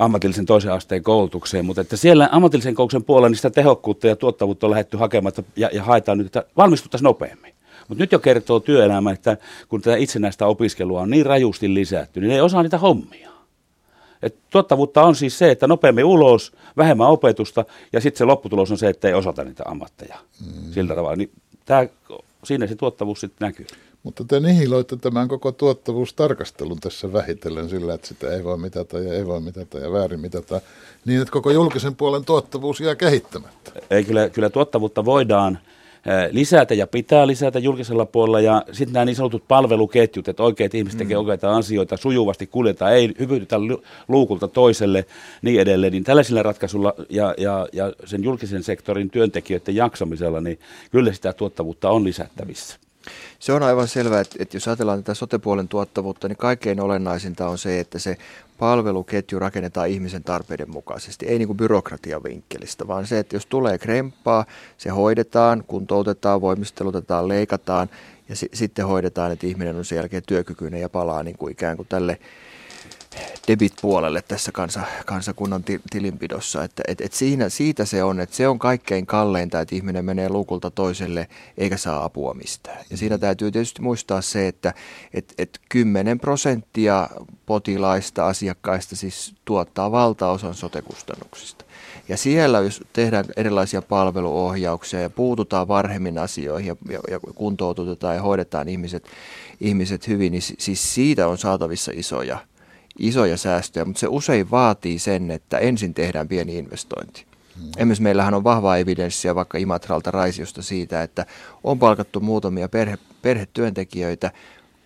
[0.01, 4.67] ammatillisen toisen asteen koulutukseen, mutta että siellä ammatillisen koulutuksen puolella niin sitä tehokkuutta ja tuottavuutta
[4.67, 7.53] on lähdetty hakemaan ja, ja haetaan nyt, että valmistuttaisiin nopeammin.
[7.87, 9.37] Mutta nyt jo kertoo työelämä, että
[9.67, 13.31] kun tätä itsenäistä opiskelua on niin rajusti lisätty, niin ne ei osaa niitä hommia.
[14.21, 18.77] Et tuottavuutta on siis se, että nopeammin ulos, vähemmän opetusta ja sitten se lopputulos on
[18.77, 20.71] se, että ei osata niitä ammatteja mm.
[20.71, 21.15] sillä tavalla.
[21.15, 21.31] Niin
[21.65, 21.87] tää,
[22.43, 23.67] siinä se tuottavuus sitten näkyy.
[24.03, 29.13] Mutta te nihiloitte tämän koko tuottavuustarkastelun tässä vähitellen sillä, että sitä ei voi mitata ja
[29.13, 30.61] ei voi mitata ja väärin mitata,
[31.05, 33.71] niin että koko julkisen puolen tuottavuus jää kehittämättä.
[33.91, 35.59] Ei, kyllä, kyllä tuottavuutta voidaan
[36.31, 40.97] lisätä ja pitää lisätä julkisella puolella ja sitten nämä niin sanotut palveluketjut, että oikeat ihmiset
[40.97, 41.19] tekevät mm.
[41.19, 43.55] oikeita asioita, sujuvasti kuljetaan, ei hyvytytä
[44.07, 45.05] luukulta toiselle
[45.41, 50.59] niin edelleen, niin tällaisilla ratkaisulla ja, ja, ja sen julkisen sektorin työntekijöiden jaksamisella, niin
[50.91, 52.79] kyllä sitä tuottavuutta on lisättävissä.
[53.39, 57.57] Se on aivan selvää, että, että jos ajatellaan tätä sotepuolen tuottavuutta, niin kaikkein olennaisinta on
[57.57, 58.17] se, että se
[58.59, 63.77] palveluketju rakennetaan ihmisen tarpeiden mukaisesti, ei niin kuin byrokratian vinkkelistä, vaan se, että jos tulee
[63.77, 64.45] kremppaa,
[64.77, 67.89] se hoidetaan, kuntoutetaan, voimistelutetaan, leikataan
[68.29, 71.77] ja si- sitten hoidetaan, että ihminen on sen jälkeen työkykyinen ja palaa niin kuin ikään
[71.77, 72.19] kuin tälle
[73.47, 76.63] debit-puolelle tässä kansa, kansakunnan tilinpidossa.
[76.63, 80.29] Että, et, et siinä, siitä se on, että se on kaikkein kalleinta, että ihminen menee
[80.29, 82.85] luukulta toiselle eikä saa apua mistään.
[82.89, 84.73] Ja siinä täytyy tietysti muistaa se, että
[85.13, 87.09] et, et 10 prosenttia
[87.45, 91.65] potilaista, asiakkaista siis tuottaa valtaosan sotekustannuksista.
[92.09, 98.21] Ja siellä, jos tehdään erilaisia palveluohjauksia ja puututaan varhemmin asioihin ja, ja, ja kuntoututetaan ja
[98.21, 99.07] hoidetaan ihmiset,
[99.59, 102.37] ihmiset hyvin, niin siis siitä on saatavissa isoja–
[102.99, 107.25] isoja säästöjä, mutta se usein vaatii sen, että ensin tehdään pieni investointi.
[107.55, 107.89] Hmm.
[107.99, 111.25] Meillähän on vahvaa evidenssiä vaikka Imatralta Raisiosta siitä, että
[111.63, 114.31] on palkattu muutamia perhe, perhetyöntekijöitä,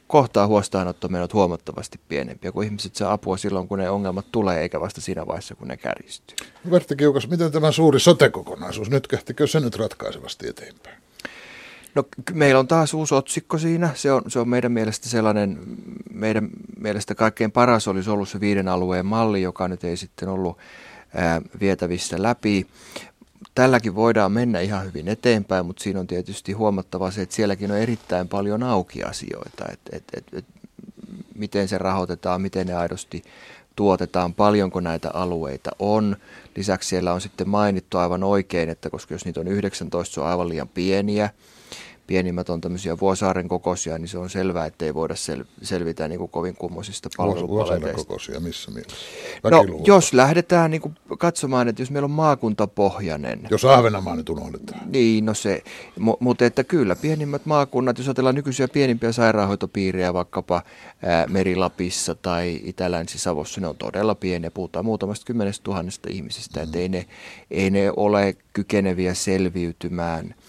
[0.08, 5.02] kohtaa huostaanottomenot huomattavasti pienempiä, kun ihmiset saa apua silloin, kun ne ongelmat tulee, eikä vasta
[5.02, 6.38] siinä vaiheessa, kun ne kärjistyy.
[6.72, 11.05] Vertti Kiukas, miten tämä suuri sote-kokonaisuus, nyt kehtikö se nyt ratkaisevasti eteenpäin?
[11.96, 12.04] No
[12.34, 13.90] meillä on taas uusi otsikko siinä.
[13.94, 15.60] Se on, se on meidän mielestä sellainen,
[16.14, 20.58] meidän mielestä kaikkein paras olisi ollut se viiden alueen malli, joka nyt ei sitten ollut
[21.16, 22.68] ää, vietävissä läpi.
[23.56, 27.78] Tälläkin voidaan mennä ihan hyvin eteenpäin, mutta siinä on tietysti huomattava se, että sielläkin on
[27.78, 30.46] erittäin paljon auki asioita, että et, et, et,
[31.36, 33.24] miten se rahoitetaan, miten ne aidosti
[33.76, 36.18] tuotetaan, paljonko näitä alueita on.
[36.56, 40.28] Lisäksi siellä on sitten mainittu aivan oikein, että koska jos niitä on 19, se on
[40.28, 41.30] aivan liian pieniä
[42.08, 46.20] pienimmät on tämmöisiä Vuosaaren kokoisia, niin se on selvää, että ei voida sel- selvitä niin
[46.20, 47.76] kuin kovin kummoisista palvelupaleteista.
[47.76, 48.96] Vuosaaren kokoisia, missä mielessä?
[49.44, 53.48] No, jos lähdetään niin kuin katsomaan, että jos meillä on maakuntapohjainen.
[53.50, 54.82] Jos Ahvenanmaa nyt unohdetaan.
[54.92, 55.64] Niin, no se,
[56.00, 60.62] M- mutta että kyllä pienimmät maakunnat, jos ajatellaan nykyisiä pienimpiä sairaanhoitopiirejä vaikkapa
[61.04, 66.64] ää, Merilapissa tai Itä-Länsi-Savossa, ne on todella pieniä, puhutaan muutamasta kymmenestä tuhannesta ihmisistä, mm.
[66.64, 67.06] että ei ne,
[67.52, 70.36] ei ne ole kykeneviä selviytymään–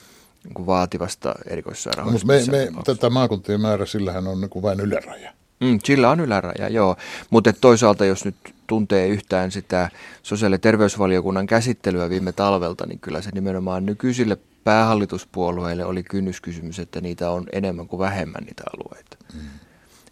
[0.54, 2.32] niin vaativasta erikoissairaanhoidosta.
[2.32, 5.32] Mutta me, me, tätä maakuntien määrä, sillähän on niin vain yläraja.
[5.60, 6.96] Mm, sillä on yläraja, joo.
[7.30, 9.90] Mutta toisaalta, jos nyt tuntee yhtään sitä
[10.22, 17.00] sosiaali- ja terveysvaliokunnan käsittelyä viime talvelta, niin kyllä se nimenomaan nykyisille päähallituspuolueille oli kynnyskysymys, että
[17.00, 19.16] niitä on enemmän kuin vähemmän niitä alueita.
[19.34, 19.40] Mm.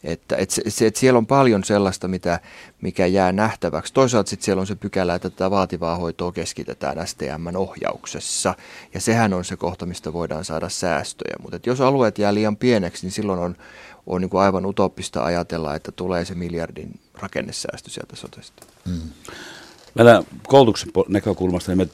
[0.04, 2.40] Että et se, et siellä on paljon sellaista, mitä,
[2.80, 3.94] mikä jää nähtäväksi.
[3.94, 8.54] Toisaalta sitten siellä on se pykälä, että tätä vaativaa hoitoa keskitetään STMn ohjauksessa.
[8.94, 11.36] Ja sehän on se kohta, mistä voidaan saada säästöjä.
[11.42, 13.56] Mutta jos alueet jää liian pieneksi, niin silloin on,
[14.06, 18.66] on niin kuin aivan utopista ajatella, että tulee se miljardin rakennesäästö sieltä sotesta.
[18.88, 19.10] Hmm.
[19.94, 21.88] Meillä koulutuksen näkökulmasta niin me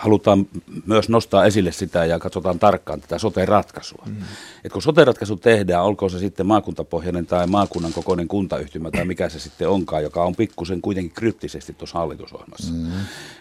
[0.00, 0.46] halutaan
[0.86, 4.04] myös nostaa esille sitä ja katsotaan tarkkaan tätä sote-ratkaisua.
[4.06, 4.16] Mm.
[4.64, 9.38] Et kun sote-ratkaisu tehdään, olkoon se sitten maakuntapohjainen tai maakunnan kokoinen kuntayhtymä tai mikä se
[9.38, 12.90] sitten onkaan, joka on pikkusen kuitenkin kryptisesti tuossa hallitusohjelmassa, mm.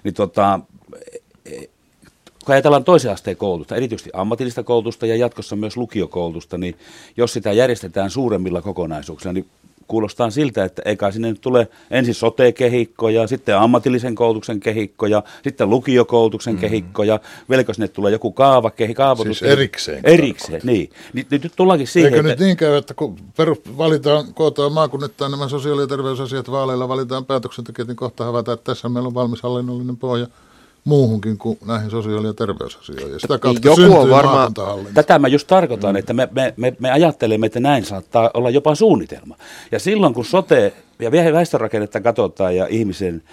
[0.04, 0.60] niin tota,
[2.45, 6.78] kun ajatellaan toisen asteen koulutusta, erityisesti ammatillista koulutusta ja jatkossa myös lukiokoulutusta, niin
[7.17, 9.50] jos sitä järjestetään suuremmilla kokonaisuuksilla, niin
[9.89, 15.23] kuulostaa siltä, että eikä sinne nyt tule ensin sote-kehikko ja sitten ammatillisen koulutuksen kehikko ja
[15.43, 16.60] sitten lukiokoulutuksen mm.
[16.60, 19.39] kehikko ja vieläkö sinne tulee joku kaava, kehi, kaavoitus.
[19.39, 19.99] Siis erikseen.
[20.04, 20.89] Erikseen, niin.
[21.13, 22.30] Nyt, nyt tullaankin siihen, Eikö että...
[22.30, 27.25] nyt niin käy, että kun perus, valitaan, kootaan maakunnittain nämä sosiaali- ja terveysasiat vaaleilla, valitaan
[27.25, 30.28] päätöksentekijät, niin kohta havaitaan, että tässä meillä on valmis hallinnollinen pohja
[30.84, 33.20] muuhunkin kuin näihin sosiaali- ja terveysasioihin.
[33.20, 34.54] Sitä kautta Joku on varmaan,
[34.94, 36.00] Tätä mä just tarkoitan, mm.
[36.00, 39.36] että me, me, me, me ajattelemme, että näin saattaa olla jopa suunnitelma.
[39.72, 43.24] Ja silloin kun sote ja väestörakennetta katsotaan ja ihmisen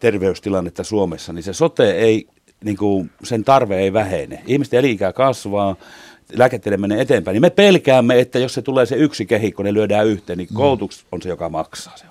[0.00, 2.26] terveystilannetta Suomessa, niin se sote ei,
[2.64, 4.42] niin kuin, sen tarve ei vähene.
[4.46, 5.76] Ihmisten eliikää kasvaa,
[6.32, 10.06] lääketiede menee eteenpäin, niin me pelkäämme, että jos se tulee se yksi kehikko, ne lyödään
[10.06, 10.56] yhteen, niin mm.
[10.56, 12.04] koulutus on se, joka maksaa se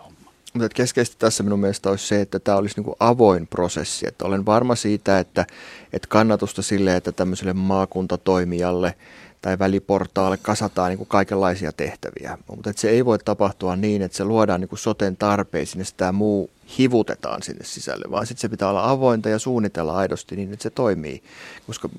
[0.53, 4.07] mutta keskeistä tässä minun mielestä olisi se, että tämä olisi niin avoin prosessi.
[4.07, 5.45] Että olen varma siitä, että,
[5.93, 8.95] että kannatusta sille, että tämmöiselle maakuntatoimijalle
[9.41, 12.37] tai väliportaalle kasataan niin kaikenlaisia tehtäviä.
[12.47, 16.49] Mutta se ei voi tapahtua niin, että se luodaan niin soten tarpeisiin ja sitä muu
[16.77, 20.69] hivutetaan sinne sisälle, vaan sitten se pitää olla avointa ja suunnitella aidosti niin, että se
[20.69, 21.23] toimii,
[21.67, 21.89] koska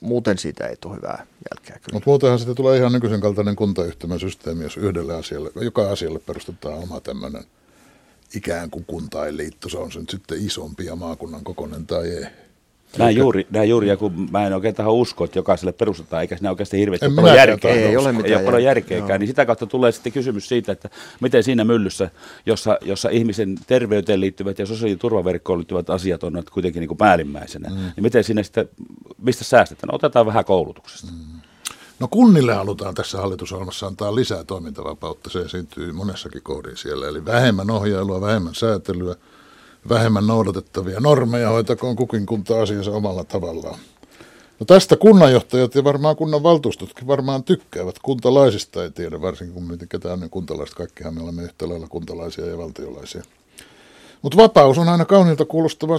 [0.00, 1.80] muuten siitä ei tule hyvää jälkeä.
[1.92, 7.00] Mutta muutenhan sitten tulee ihan nykyisen kaltainen kuntayhtymäsysteemi, jos yhdelle asialle, joka asialle perustetaan oma
[7.00, 7.44] tämmöinen–
[8.34, 12.26] ikään kuin kuntainliitto, se on se nyt sitten isompi ja maakunnan kokonen tai ei.
[12.98, 16.36] Näin juuri, näin juuri, ja kun mä en oikein tähän usko, että jokaiselle perustetaan, eikä
[16.36, 17.70] siinä oikeasti hirveästi ole paljon järkeä.
[17.70, 20.72] Ei, ei ole mitään ei ole paljon järkeäkään, niin sitä kautta tulee sitten kysymys siitä,
[20.72, 20.90] että
[21.20, 22.10] miten siinä myllyssä,
[22.46, 27.76] jossa, jossa ihmisen terveyteen liittyvät ja sosiaaliturvaverkkoon liittyvät asiat on kuitenkin niin kuin päällimmäisenä, mm.
[27.76, 28.68] niin miten siinä sitten,
[29.18, 29.94] mistä säästetään?
[29.94, 31.12] Otetaan vähän koulutuksesta.
[31.12, 31.40] Mm.
[32.00, 37.70] No kunnille halutaan tässä hallitusohjelmassa antaa lisää toimintavapautta, se esiintyy monessakin kohdin siellä, eli vähemmän
[37.70, 39.14] ohjailua, vähemmän säätelyä,
[39.88, 43.78] vähemmän noudatettavia normeja, hoitakoon kukin kunta asiansa omalla tavallaan.
[44.60, 47.98] No tästä kunnanjohtajat ja varmaan kunnan valtuustotkin varmaan tykkäävät.
[48.02, 50.76] Kuntalaisista ei tiedä, varsinkin kun miten ketään ne kuntalaiset.
[50.76, 53.22] Kaikkihan me olemme yhtä lailla kuntalaisia ja valtiolaisia.
[54.22, 55.94] Mutta vapaus on aina kauniilta kuulostava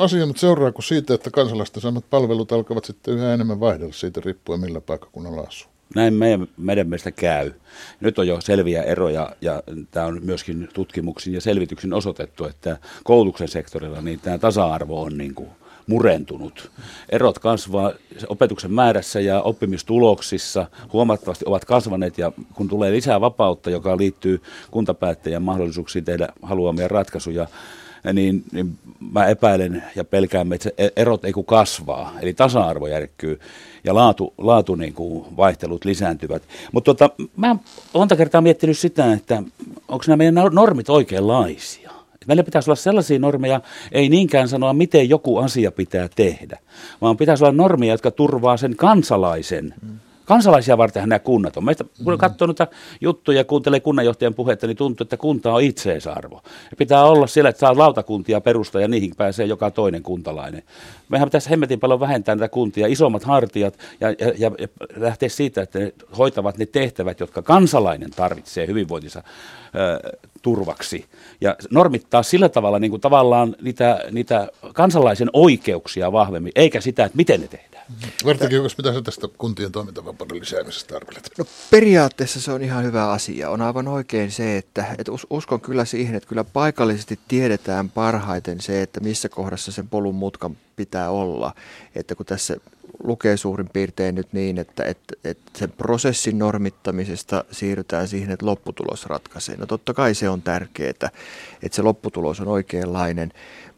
[0.00, 4.60] asia, mutta seuraako siitä, että kansalaisten saamat palvelut alkavat sitten yhä enemmän vaihdella siitä riippuen
[4.60, 5.70] millä paikkakunnalla asuu?
[5.94, 7.52] Näin meidän, meidän mielestä käy.
[8.00, 13.48] Nyt on jo selviä eroja ja tämä on myöskin tutkimuksin ja selvityksin osoitettu, että koulutuksen
[13.48, 15.48] sektorilla niin tämä tasa-arvo on niin kuin–
[15.86, 16.70] murentunut.
[17.08, 17.92] Erot kasvaa
[18.28, 25.42] opetuksen määrässä ja oppimistuloksissa huomattavasti ovat kasvaneet ja kun tulee lisää vapautta, joka liittyy kuntapäättäjän
[25.42, 27.46] mahdollisuuksiin tehdä haluamia ratkaisuja,
[28.12, 28.78] niin, niin
[29.12, 33.40] mä epäilen ja pelkäämme, että e- erot ei kuin kasvaa, eli tasa-arvo järkkyy
[33.84, 36.42] ja laatu, laatu niin kuin vaihtelut lisääntyvät.
[36.72, 37.60] Mutta tota, mä oon
[37.94, 39.42] monta kertaa miettinyt sitä, että
[39.88, 41.85] onko nämä meidän normit oikeanlaisia.
[42.26, 43.60] Meillä pitäisi olla sellaisia normeja,
[43.92, 46.58] ei niinkään sanoa, miten joku asia pitää tehdä,
[47.00, 49.74] vaan pitäisi olla normeja, jotka turvaa sen kansalaisen.
[49.82, 49.98] Mm.
[50.26, 51.64] Kansalaisia vartenhan nämä kunnat on.
[51.64, 52.18] Meistä, kun mm.
[52.18, 52.66] katsoo noita
[53.00, 56.42] juttuja ja kuuntelee kunnanjohtajan puhetta, niin tuntuu, että kunta on itseisarvo.
[56.70, 60.62] Ja pitää olla siellä, että saa lautakuntia perustaa ja niihin pääsee joka toinen kuntalainen.
[61.08, 65.62] Mehän pitäisi hemmetin paljon vähentää näitä kuntia, isommat hartiat ja, ja, ja, ja lähteä siitä,
[65.62, 69.22] että ne hoitavat ne tehtävät, jotka kansalainen tarvitsee hyvinvointinsa
[70.46, 71.04] turvaksi
[71.40, 77.16] ja normittaa sillä tavalla niin kuin tavallaan niitä, niitä kansalaisen oikeuksia vahvemmin, eikä sitä, että
[77.16, 77.86] miten ne tehdään.
[78.24, 81.30] Vartakin, mitä sä tästä kuntien toimintavapauden lisäämisestä arvelet?
[81.38, 83.50] No periaatteessa se on ihan hyvä asia.
[83.50, 88.82] On aivan oikein se, että, että uskon kyllä siihen, että kyllä paikallisesti tiedetään parhaiten se,
[88.82, 91.54] että missä kohdassa sen polun mutkan pitää olla.
[91.94, 92.56] Että kun tässä
[93.04, 99.06] lukee suurin piirtein nyt niin, että, että, että sen prosessin normittamisesta siirrytään siihen, että lopputulos
[99.06, 99.56] ratkaisee.
[99.56, 101.10] No totta kai se on tärkeää, että
[101.70, 103.32] se lopputulos on oikeanlainen,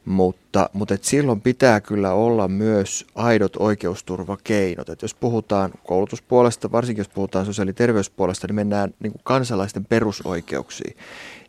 [0.05, 4.89] mutta, mutta että silloin pitää kyllä olla myös aidot oikeusturvakeinot.
[4.89, 9.85] Että jos puhutaan koulutuspuolesta, varsinkin jos puhutaan sosiaali- ja terveyspuolesta, niin mennään niin kuin kansalaisten
[9.85, 10.97] perusoikeuksiin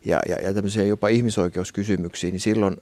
[0.04, 2.76] ja, ja, ja tämmöisiä jopa ihmisoikeuskysymyksiin, niin silloin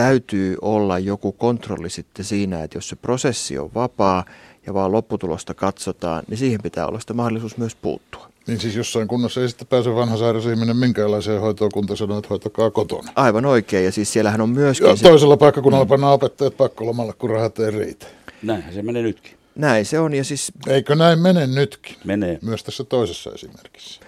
[0.00, 4.24] täytyy olla joku kontrolli sitten siinä, että jos se prosessi on vapaa
[4.66, 8.30] ja vaan lopputulosta katsotaan, niin siihen pitää olla sitä mahdollisuus myös puuttua.
[8.46, 12.28] Niin siis jossain kunnassa ei sitten pääse vanha sairas ihminen minkälaiseen hoitoon, kun sanoo, että
[12.30, 13.12] hoitakaa kotona.
[13.16, 14.88] Aivan oikein, ja siis siellähän on myöskin...
[14.88, 15.88] Ja toisella paikkakunnalla mm.
[15.88, 18.06] pannaan opettajat pakkolomalla, kun rahat ei riitä.
[18.42, 19.32] Näinhän se menee nytkin.
[19.54, 20.52] Näin se on, ja siis...
[20.66, 21.96] Eikö näin mene nytkin?
[22.04, 22.38] Menee.
[22.42, 24.00] Myös tässä toisessa esimerkissä.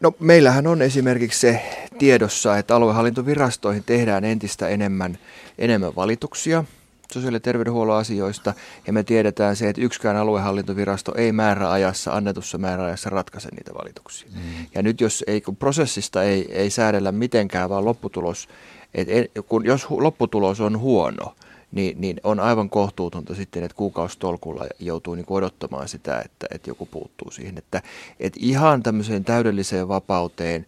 [0.00, 1.62] No meillähän on esimerkiksi se
[1.98, 5.18] tiedossa, että aluehallintovirastoihin tehdään entistä enemmän,
[5.58, 6.64] enemmän valituksia
[7.12, 8.54] sosiaali- ja terveydenhuollon asioista,
[8.86, 14.28] ja me tiedetään se, että yksikään aluehallintovirasto ei määräajassa, annetussa määräajassa ratkaise niitä valituksia.
[14.34, 14.66] Mm.
[14.74, 18.48] Ja nyt jos ei, kun prosessista ei, ei säädellä mitenkään, vaan lopputulos,
[18.94, 21.34] että kun, jos lopputulos on huono,
[21.72, 26.86] niin, niin on aivan kohtuutonta sitten, että kuukausitolkulla joutuu niin odottamaan sitä, että, että joku
[26.86, 27.58] puuttuu siihen.
[27.58, 27.82] Että,
[28.20, 30.66] että ihan tämmöiseen täydelliseen vapauteen,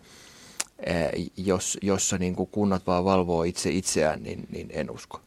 [1.37, 5.21] jos, jossa niin kuin kunnat vaan valvoo itse itseään, niin, niin en usko.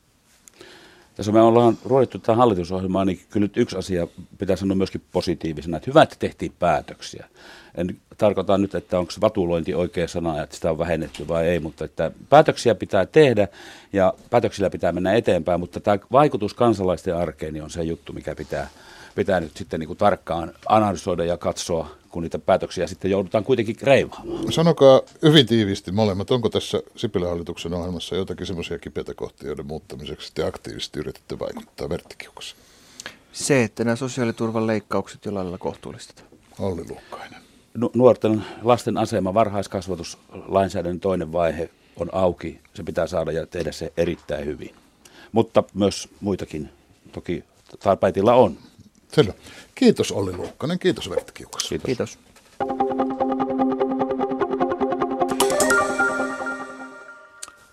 [1.16, 4.08] Tässä me ollaan ruodittu tätä hallitusohjelmaa, niin kyllä nyt yksi asia
[4.38, 7.28] pitää sanoa myöskin positiivisena, että hyvä, että tehtiin päätöksiä.
[7.76, 11.86] En tarkoita nyt, että onko vatulointi oikea sana, että sitä on vähennetty vai ei, mutta
[11.86, 13.48] että päätöksiä pitää tehdä
[13.94, 18.36] ja päätöksillä pitää mennä eteenpäin, mutta tämä vaikutus kansalaisten arkeen niin on se juttu, mikä
[18.36, 18.70] pitää,
[19.16, 23.76] pitää nyt sitten niin kuin tarkkaan analysoida ja katsoa, kun niitä päätöksiä sitten joudutaan kuitenkin
[23.82, 24.52] reivaamaan.
[24.52, 30.32] Sanokaa hyvin tiiviisti molemmat, onko tässä Sipilän hallituksen ohjelmassa jotakin semmoisia kipeitä kohtia, joiden muuttamiseksi
[30.34, 32.56] te aktiivisesti yritätte vaikuttaa verttikiukossa?
[33.32, 36.28] Se, että nämä sosiaaliturvan leikkaukset jollain lailla kohtuullistetaan.
[36.60, 37.43] Olli Luukkainen
[37.94, 42.60] nuorten lasten asema, varhaiskasvatus, lainsäädännön toinen vaihe on auki.
[42.74, 44.76] Se pitää saada ja tehdä se erittäin hyvin.
[45.32, 46.70] Mutta myös muitakin
[47.12, 47.44] toki
[47.80, 48.58] tarpeitilla on.
[49.12, 49.34] Selvä.
[49.76, 51.70] Kiitos Olli Luukkanen, kiitos Vertti Kiukas.
[51.70, 51.86] Kiitos.
[51.86, 52.20] kiitos.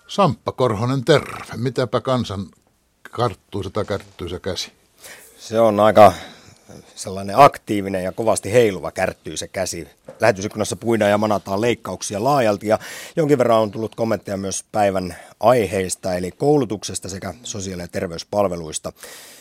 [0.07, 1.37] Samppa Korhonen, terve.
[1.57, 2.47] Mitäpä kansan
[3.11, 4.73] karttuu tai kärttyy se käsi?
[5.39, 6.13] Se on aika
[6.95, 9.89] sellainen aktiivinen ja kovasti heiluva kärttyy se käsi.
[10.21, 12.79] Lähetysikkunassa puidaan ja manataan leikkauksia laajalti ja
[13.17, 18.93] jonkin verran on tullut kommentteja myös päivän aiheista eli koulutuksesta sekä sosiaali- ja terveyspalveluista.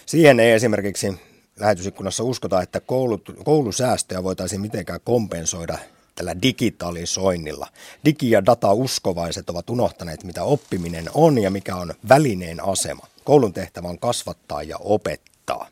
[0.06, 1.14] Siihen ei esimerkiksi
[1.60, 5.78] lähetysikkunassa uskota, että koulut, koulusäästöjä voitaisiin mitenkään kompensoida
[6.16, 7.68] tällä digitalisoinnilla.
[8.06, 13.08] Digi- ja data-uskovaiset ovat unohtaneet, mitä oppiminen on ja mikä on välineen asema.
[13.24, 15.68] Koulun tehtävä on kasvattaa ja opettaa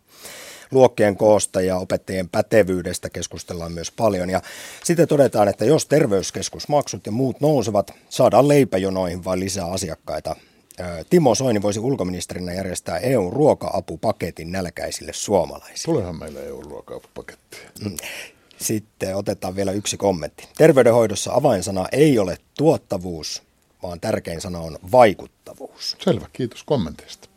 [0.71, 4.29] luokkien koosta ja opettajien pätevyydestä keskustellaan myös paljon.
[4.29, 4.41] Ja
[4.83, 10.35] sitten todetaan, että jos terveyskeskusmaksut ja muut nousevat, saadaan leipäjonoihin vai lisää asiakkaita.
[11.09, 15.93] Timo Soini voisi ulkoministerinä järjestää eu ruoka-apupaketin nälkäisille suomalaisille.
[15.93, 17.57] Tulehan meille eu ruoka-apupaketti.
[17.83, 17.97] Mm.
[18.57, 20.47] Sitten otetaan vielä yksi kommentti.
[20.57, 23.43] Terveydenhoidossa avainsana ei ole tuottavuus,
[23.83, 25.97] vaan tärkein sana on vaikuttavuus.
[26.03, 27.29] Selvä, kiitos kommenteista.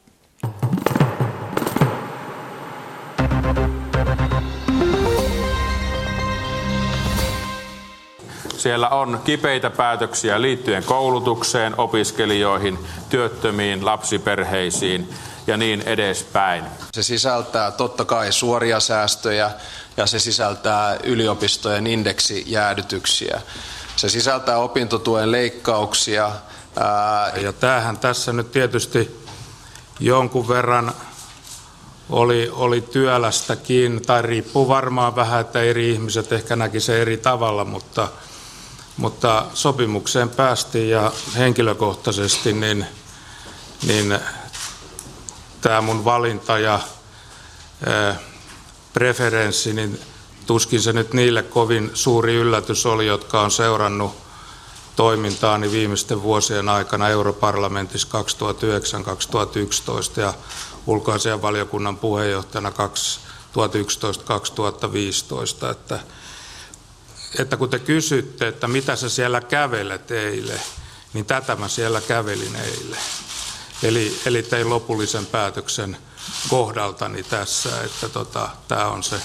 [8.61, 15.14] Siellä on kipeitä päätöksiä liittyen koulutukseen, opiskelijoihin, työttömiin, lapsiperheisiin
[15.46, 16.64] ja niin edespäin.
[16.92, 19.51] Se sisältää totta kai suoria säästöjä
[19.96, 23.40] ja se sisältää yliopistojen indeksijäädytyksiä.
[23.96, 26.31] Se sisältää opintotuen leikkauksia.
[27.42, 29.25] Ja tämähän tässä nyt tietysti
[30.01, 30.92] jonkun verran
[32.11, 37.64] oli, oli työlästäkin, tai riippuu varmaan vähän, että eri ihmiset ehkä näki se eri tavalla,
[37.64, 38.09] mutta,
[39.01, 42.87] mutta sopimukseen päästiin ja henkilökohtaisesti niin,
[43.87, 44.19] niin
[45.61, 46.81] tämä mun valinta ja
[48.93, 50.01] preferenssi, niin
[50.47, 54.17] tuskin se nyt niille kovin suuri yllätys oli, jotka on seurannut
[54.97, 58.09] toimintaani viimeisten vuosien aikana europarlamentissa
[60.17, 60.35] 2009-2011 ja
[60.87, 62.73] ulkoasianvaliokunnan puheenjohtajana 2011-2015,
[65.71, 65.99] että,
[67.38, 70.61] että kun te kysytte, että mitä sä siellä kävelet eilen,
[71.12, 73.01] niin tätä mä siellä kävelin eilen.
[73.83, 75.97] Eli, eli tein lopullisen päätöksen
[76.49, 79.16] kohdaltani tässä, että tota, tämä on se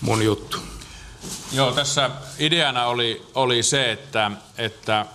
[0.00, 0.58] mun juttu.
[1.52, 5.06] Joo, tässä ideana oli, oli se, että, että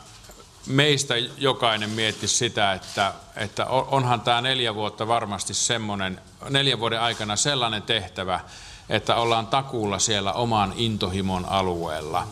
[0.65, 7.35] meistä jokainen mietti sitä, että, että onhan tämä neljä vuotta varmasti semmoinen, neljän vuoden aikana
[7.35, 8.39] sellainen tehtävä,
[8.89, 12.27] että ollaan takuulla siellä oman intohimon alueella.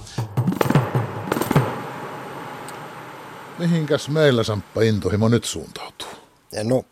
[3.60, 6.08] Mihinkäs meillä Samppa intohimo nyt suuntautuu?
[6.64, 6.84] No,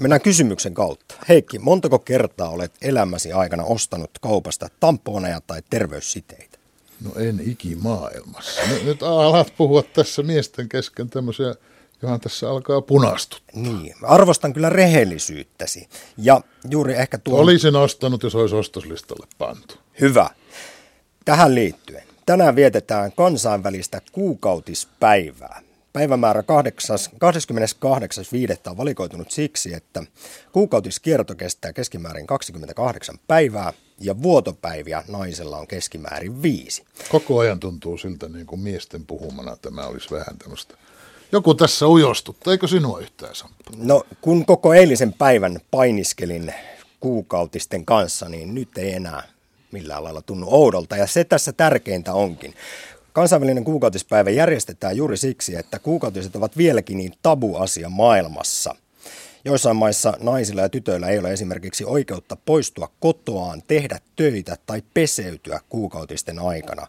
[0.00, 1.14] mennään kysymyksen kautta.
[1.28, 6.58] Heikki, montako kertaa olet elämäsi aikana ostanut kaupasta tamponeja tai terveyssiteitä?
[7.04, 8.62] No en ikimaailmassa.
[8.68, 11.54] Nyt, nyt alat puhua tässä miesten kesken tämmöisiä
[12.02, 13.60] Johan tässä alkaa punastuttaa.
[13.60, 15.88] Niin, arvostan kyllä rehellisyyttäsi.
[16.16, 16.40] Ja
[16.70, 17.40] juuri ehkä tuo...
[17.40, 19.74] Olisin ostanut, jos olisi ostoslistalle pantu.
[20.00, 20.30] Hyvä.
[21.24, 22.02] Tähän liittyen.
[22.26, 25.62] Tänään vietetään kansainvälistä kuukautispäivää.
[25.92, 26.46] Päivämäärä 28.5.
[28.70, 30.02] on valikoitunut siksi, että
[30.52, 36.84] kuukautiskierto kestää keskimäärin 28 päivää ja vuotopäiviä naisella on keskimäärin viisi.
[37.10, 40.74] Koko ajan tuntuu siltä niin kuin miesten puhumana tämä olisi vähän tämmöistä.
[41.32, 43.70] Joku tässä ujostutta, eikö sinua yhtään Samppa?
[43.76, 46.54] No kun koko eilisen päivän painiskelin
[47.00, 49.22] kuukautisten kanssa, niin nyt ei enää
[49.72, 50.96] millään lailla tunnu oudolta.
[50.96, 52.54] Ja se tässä tärkeintä onkin.
[53.12, 58.74] Kansainvälinen kuukautispäivä järjestetään juuri siksi, että kuukautiset ovat vieläkin niin tabu-asia maailmassa.
[59.44, 65.60] Joissain maissa naisilla ja tytöillä ei ole esimerkiksi oikeutta poistua kotoaan, tehdä töitä tai peseytyä
[65.68, 66.86] kuukautisten aikana.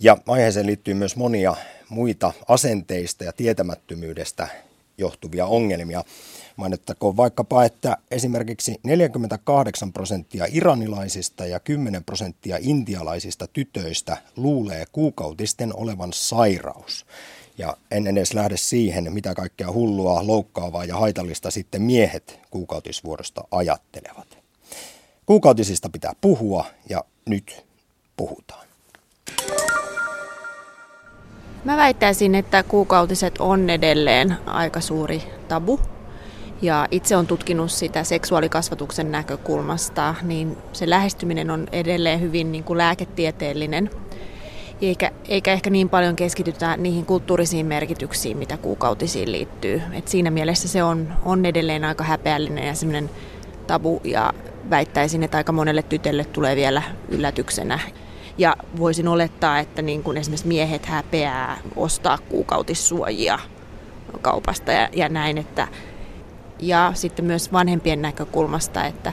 [0.00, 1.56] Ja aiheeseen liittyy myös monia
[1.88, 4.48] muita asenteista ja tietämättömyydestä
[4.98, 6.04] johtuvia ongelmia.
[6.56, 16.12] Mainittakoon vaikkapa, että esimerkiksi 48 prosenttia iranilaisista ja 10 prosenttia intialaisista tytöistä luulee kuukautisten olevan
[16.12, 17.06] sairaus.
[17.58, 24.38] Ja en edes lähde siihen, mitä kaikkea hullua, loukkaavaa ja haitallista sitten miehet kuukautisvuorosta ajattelevat.
[25.26, 27.64] Kuukautisista pitää puhua ja nyt
[28.16, 28.66] puhutaan.
[31.66, 35.80] Mä väittäisin, että kuukautiset on edelleen aika suuri tabu
[36.62, 42.78] ja itse on tutkinut sitä seksuaalikasvatuksen näkökulmasta, niin se lähestyminen on edelleen hyvin niin kuin
[42.78, 43.90] lääketieteellinen.
[44.82, 49.82] Eikä, eikä ehkä niin paljon keskitytä niihin kulttuurisiin merkityksiin, mitä kuukautisiin liittyy.
[49.92, 53.10] Et siinä mielessä se on, on edelleen aika häpeällinen ja semmoinen
[53.66, 54.32] tabu ja
[54.70, 57.78] väittäisin, että aika monelle tytölle tulee vielä yllätyksenä.
[58.38, 63.38] Ja voisin olettaa, että niin kun esimerkiksi miehet häpeää ostaa kuukautissuojia
[64.22, 65.68] kaupasta ja, ja näin, että
[66.58, 69.12] ja sitten myös vanhempien näkökulmasta, että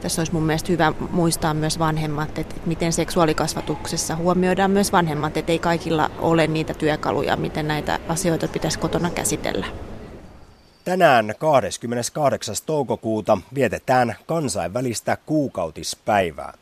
[0.00, 5.52] tässä olisi mun mielestä hyvä muistaa myös vanhemmat, että miten seksuaalikasvatuksessa huomioidaan myös vanhemmat, että
[5.52, 9.66] ei kaikilla ole niitä työkaluja, miten näitä asioita pitäisi kotona käsitellä.
[10.84, 12.54] Tänään 28.
[12.66, 16.61] toukokuuta vietetään kansainvälistä kuukautispäivää.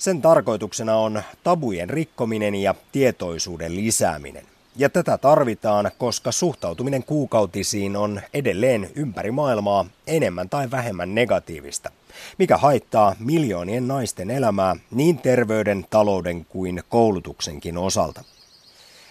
[0.00, 4.44] Sen tarkoituksena on tabujen rikkominen ja tietoisuuden lisääminen.
[4.76, 11.90] Ja tätä tarvitaan, koska suhtautuminen kuukautisiin on edelleen ympäri maailmaa enemmän tai vähemmän negatiivista,
[12.38, 18.24] mikä haittaa miljoonien naisten elämää niin terveyden, talouden kuin koulutuksenkin osalta.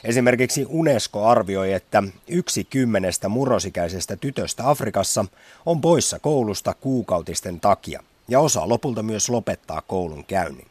[0.04, 5.26] Esimerkiksi UNESCO arvioi, että yksi kymmenestä murrosikäisestä tytöstä Afrikassa
[5.66, 10.68] on poissa koulusta kuukautisten takia, ja osa lopulta myös lopettaa koulun käynnin.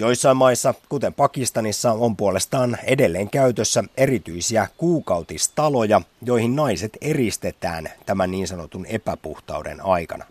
[0.00, 8.48] Joissain maissa, kuten Pakistanissa, on puolestaan edelleen käytössä erityisiä kuukautistaloja, joihin naiset eristetään tämän niin
[8.48, 10.24] sanotun epäpuhtauden aikana.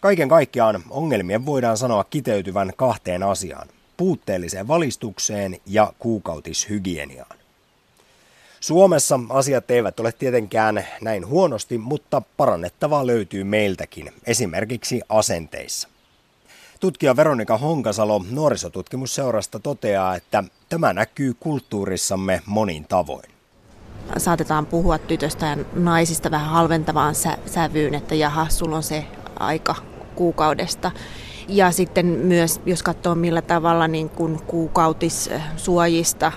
[0.00, 7.38] Kaiken kaikkiaan ongelmien voidaan sanoa kiteytyvän kahteen asiaan, puutteelliseen valistukseen ja kuukautishygieniaan.
[8.60, 15.88] Suomessa asiat eivät ole tietenkään näin huonosti, mutta parannettavaa löytyy meiltäkin, esimerkiksi asenteissa.
[16.80, 23.30] Tutkija Veronika Honkasalo nuorisotutkimusseurasta toteaa, että tämä näkyy kulttuurissamme monin tavoin.
[24.18, 29.04] Saatetaan puhua tytöstä ja naisista vähän halventavaan sä- sävyyn, että jaha, sulla on se
[29.38, 29.74] aika
[30.14, 30.90] kuukaudesta.
[31.48, 36.32] Ja sitten myös, jos katsoo millä tavalla niin kuin kuukautissuojista,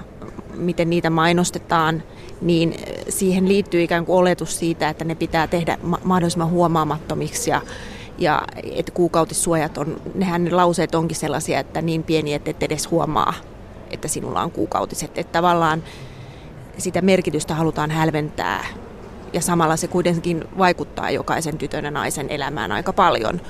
[0.55, 2.03] miten niitä mainostetaan,
[2.41, 2.75] niin
[3.09, 7.61] siihen liittyy ikään kuin oletus siitä, että ne pitää tehdä mahdollisimman huomaamattomiksi ja
[8.19, 12.91] ja että kuukautissuojat on, nehän ne lauseet onkin sellaisia, että niin pieni, että et edes
[12.91, 13.33] huomaa,
[13.91, 15.17] että sinulla on kuukautiset.
[15.17, 15.83] Että tavallaan
[16.77, 18.65] sitä merkitystä halutaan hälventää
[19.33, 23.41] ja samalla se kuitenkin vaikuttaa jokaisen tytön ja naisen elämään aika paljon.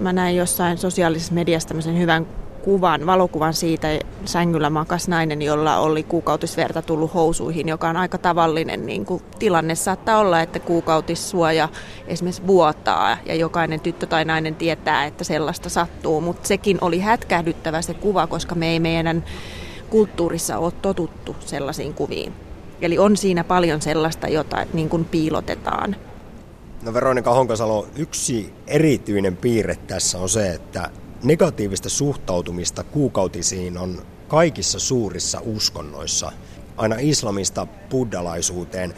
[0.00, 2.26] Mä näin jossain sosiaalisessa mediassa tämmöisen hyvän
[2.66, 3.88] kuvan, valokuvan siitä
[4.24, 9.74] sängyllä makas nainen, jolla oli kuukautisverta tullut housuihin, joka on aika tavallinen niin kuin tilanne.
[9.74, 11.68] Saattaa olla, että kuukautissuoja
[12.06, 17.82] esimerkiksi vuotaa ja jokainen tyttö tai nainen tietää, että sellaista sattuu, mutta sekin oli hätkähdyttävä
[17.82, 19.24] se kuva, koska me ei meidän
[19.90, 22.32] kulttuurissa ole totuttu sellaisiin kuviin.
[22.80, 25.96] Eli on siinä paljon sellaista, jota niin kuin piilotetaan.
[26.82, 30.90] No Veronika Honkasalo, yksi erityinen piirre tässä on se, että
[31.26, 36.32] negatiivista suhtautumista kuukautisiin on kaikissa suurissa uskonnoissa,
[36.76, 38.94] aina islamista buddalaisuuteen.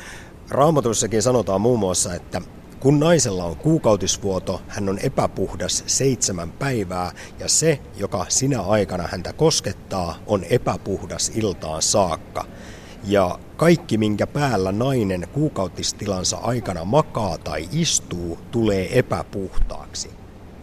[0.51, 2.41] Raamatussakin sanotaan muun muassa, että
[2.81, 9.33] kun naisella on kuukautisvuoto, hän on epäpuhdas seitsemän päivää ja se, joka sinä aikana häntä
[9.33, 12.45] koskettaa, on epäpuhdas iltaan saakka.
[13.05, 20.18] Ja kaikki, minkä päällä nainen kuukautistilansa aikana makaa tai istuu, tulee epäpuhtaaksi.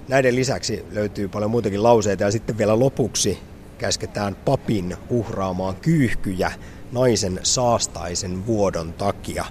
[0.08, 3.40] Näiden lisäksi löytyy paljon muitakin lauseita ja sitten vielä lopuksi
[3.78, 6.52] käsketään papin uhraamaan kyyhkyjä
[6.92, 9.46] naisen saastaisen vuodon takia.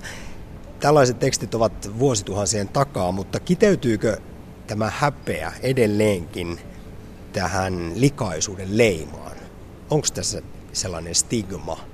[0.81, 4.17] Tällaiset tekstit ovat vuosituhansien takaa, mutta kiteytyykö
[4.67, 6.59] tämä häpeä edelleenkin
[7.33, 9.37] tähän likaisuuden leimaan?
[9.91, 10.43] Onko tässä
[10.73, 11.93] sellainen stigma?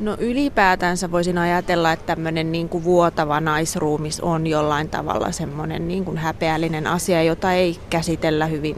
[0.00, 6.04] No ylipäätänsä voisin ajatella, että tämmöinen niin kuin vuotava naisruumis on jollain tavalla semmoinen niin
[6.04, 8.76] kuin häpeällinen asia, jota ei käsitellä hyvin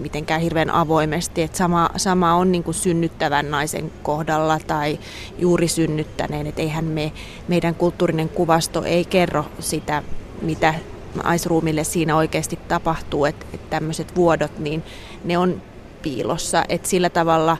[0.00, 1.42] mitenkään hirveän avoimesti.
[1.42, 4.98] Että sama, sama on niin kuin synnyttävän naisen kohdalla tai
[5.38, 6.46] juuri synnyttäneen.
[6.46, 7.12] Että eihän me,
[7.48, 10.02] meidän kulttuurinen kuvasto ei kerro sitä,
[10.42, 10.74] mitä
[11.24, 13.24] naisruumille siinä oikeasti tapahtuu.
[13.24, 14.82] Että, että tämmöiset vuodot, niin
[15.24, 15.62] ne on
[16.02, 16.64] piilossa.
[16.68, 17.56] Että sillä tavalla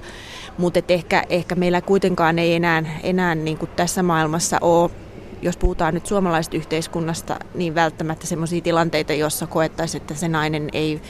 [0.61, 4.91] mutta ehkä, ehkä meillä kuitenkaan ei enää, enää niin kuin tässä maailmassa ole
[5.43, 11.01] jos puhutaan nyt suomalaisesta yhteiskunnasta, niin välttämättä sellaisia tilanteita, joissa koettaisiin, että se nainen ei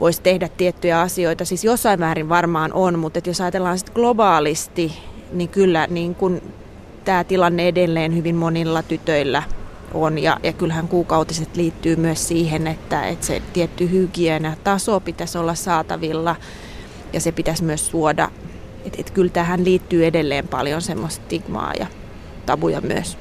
[0.00, 1.44] voisi tehdä tiettyjä asioita.
[1.44, 4.98] Siis jossain määrin varmaan on, mutta että jos ajatellaan sitten globaalisti,
[5.32, 6.42] niin kyllä niin kun
[7.04, 9.42] tämä tilanne edelleen hyvin monilla tytöillä
[9.94, 10.18] on.
[10.18, 15.54] Ja, ja kyllähän kuukautiset liittyy myös siihen, että, että se tietty hygienia taso pitäisi olla
[15.54, 16.36] saatavilla
[17.12, 18.30] ja se pitäisi myös suoda
[18.86, 21.86] et, et kyllä tähän liittyy edelleen paljon semmoista stigmaa ja
[22.46, 23.18] tabuja myös.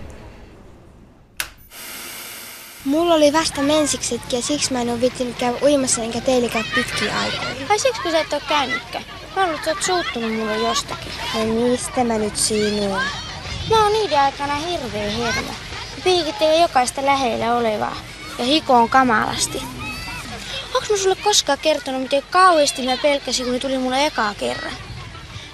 [2.85, 7.19] Mulla oli vasta mensiksetkin ja siksi mä en ole viittinyt käydä uimassa enkä teilläkään pitkiä
[7.19, 7.67] aikoja.
[7.69, 9.03] Ai siksi kun sä et ole käynytkään?
[9.35, 11.11] Mä luulen, että sä oot suuttunut mulle jostakin.
[11.33, 13.01] No mistä mä nyt sinuun?
[13.69, 15.51] Mä oon niiden aikana hirveä hermo.
[16.03, 17.95] Piikit jokaista lähellä olevaa
[18.39, 19.63] ja hiko on kamalasti.
[20.75, 24.73] Onks mä sulle koskaan kertonut, miten kauheasti mä pelkäsin, kun ne tuli mulle ekaa kerran?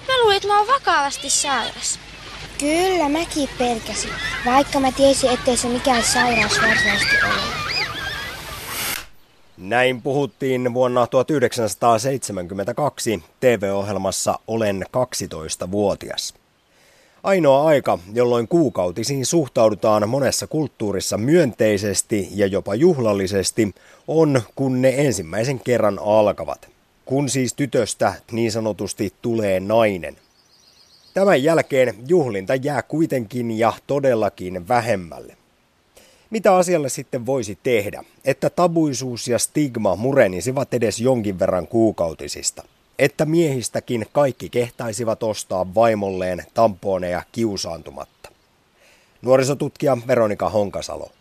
[0.08, 2.00] Mä luulin, että mä oon vakavasti sairas.
[2.60, 4.12] Kyllä, mäkin pelkäsin,
[4.46, 7.34] vaikka mä tiesin, ettei se mikään sairaus varsinaisesti ole.
[9.58, 16.34] Näin puhuttiin vuonna 1972 TV-ohjelmassa Olen 12-vuotias.
[17.24, 23.76] Ainoa aika, jolloin kuukautisiin suhtaudutaan monessa kulttuurissa myönteisesti ja jopa juhlallisesti,
[24.08, 26.77] on kun ne ensimmäisen kerran alkavat
[27.08, 30.18] kun siis tytöstä niin sanotusti tulee nainen.
[31.14, 35.38] Tämän jälkeen juhlinta jää kuitenkin ja todellakin vähemmälle.
[36.30, 42.64] Mitä asialle sitten voisi tehdä, että tabuisuus ja stigma murenisivat edes jonkin verran kuukautisista?
[43.00, 48.30] Että miehistäkin kaikki kehtaisivat ostaa vaimolleen tamponeja kiusaantumatta?
[49.22, 51.12] Nuorisotutkija Veronika Honkasalo.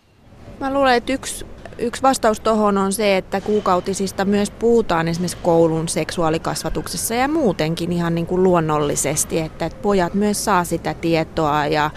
[0.61, 1.47] Mä luulen, että yksi
[1.79, 8.15] Yksi vastaus tuohon on se, että kuukautisista myös puhutaan esimerkiksi koulun seksuaalikasvatuksessa ja muutenkin ihan
[8.15, 11.91] niin kuin luonnollisesti, että, että pojat myös saa sitä tietoa ja,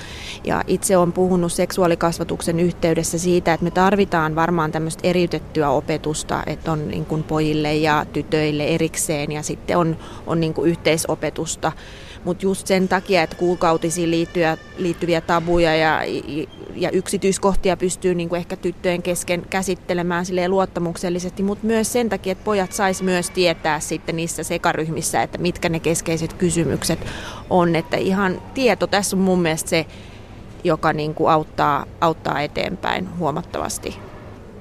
[0.43, 6.71] ja itse on puhunut seksuaalikasvatuksen yhteydessä siitä, että me tarvitaan varmaan tämmöistä eriytettyä opetusta, että
[6.71, 11.71] on niin kuin pojille ja tytöille erikseen ja sitten on, on niin kuin yhteisopetusta
[12.29, 16.01] mutta just sen takia, että kuukautisiin liittyviä, liittyviä tabuja ja,
[16.75, 22.43] ja yksityiskohtia pystyy niin kuin ehkä tyttöjen kesken käsittelemään luottamuksellisesti, mutta myös sen takia, että
[22.43, 26.99] pojat sais myös tietää sitten niissä sekaryhmissä, että mitkä ne keskeiset kysymykset
[27.49, 27.75] on.
[27.75, 29.85] Että ihan tieto tässä on mun mielestä se,
[30.63, 34.08] joka niin kuin auttaa, auttaa eteenpäin huomattavasti.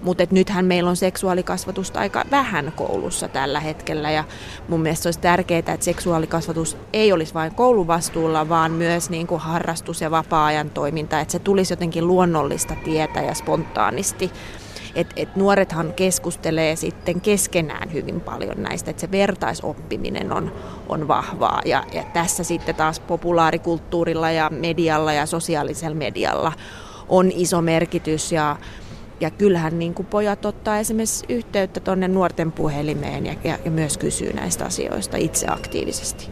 [0.03, 4.25] Mutta nythän meillä on seksuaalikasvatusta aika vähän koulussa tällä hetkellä ja
[4.69, 10.01] mun mielestä olisi tärkeää, että seksuaalikasvatus ei olisi vain kouluvastuulla, vaan myös niin kuin harrastus-
[10.01, 14.31] ja vapaa-ajan toiminta, että se tulisi jotenkin luonnollista tietä ja spontaanisti.
[14.95, 20.53] Et, et nuorethan keskustelee sitten keskenään hyvin paljon näistä, että se vertaisoppiminen on,
[20.89, 21.61] on vahvaa.
[21.65, 26.53] Ja, ja tässä sitten taas populaarikulttuurilla ja medialla ja sosiaalisella medialla
[27.09, 28.57] on iso merkitys ja
[29.21, 33.99] ja kyllähän niin kuin pojat ottaa esimerkiksi yhteyttä tuonne nuorten puhelimeen ja, ja, ja myös
[33.99, 36.29] kysyy näistä asioista itse aktiivisesti.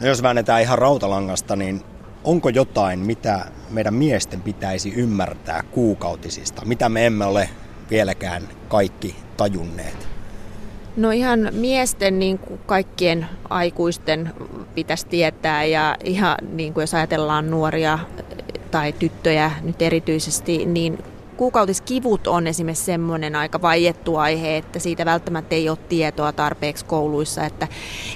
[0.00, 1.82] No jos väännetään ihan rautalangasta, niin
[2.24, 7.48] onko jotain, mitä meidän miesten pitäisi ymmärtää kuukautisista, mitä me emme ole
[7.90, 10.08] vieläkään kaikki tajunneet?
[10.96, 14.32] No ihan miesten niin kuin kaikkien aikuisten
[14.74, 17.98] pitäisi tietää ja ihan niin kuin jos ajatellaan nuoria
[18.70, 20.98] tai tyttöjä nyt erityisesti, niin
[21.42, 27.44] kuukautiskivut on esimerkiksi semmoinen aika vaiettu aihe, että siitä välttämättä ei ole tietoa tarpeeksi kouluissa,
[27.44, 27.68] että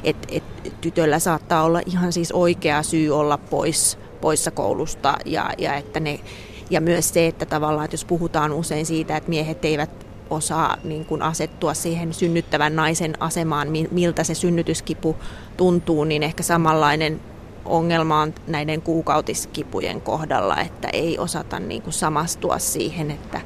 [0.04, 0.42] et, et,
[0.80, 5.18] tytöllä saattaa olla ihan siis oikea syy olla pois, poissa koulusta.
[5.24, 6.20] Ja, ja, että ne,
[6.70, 11.04] ja myös se, että tavallaan, että jos puhutaan usein siitä, että miehet eivät osaa niin
[11.04, 15.16] kuin asettua siihen synnyttävän naisen asemaan, miltä se synnytyskipu
[15.56, 17.20] tuntuu, niin ehkä samanlainen
[17.66, 23.40] ongelma on näiden kuukautiskipujen kohdalla, että ei osata niin kuin samastua siihen, että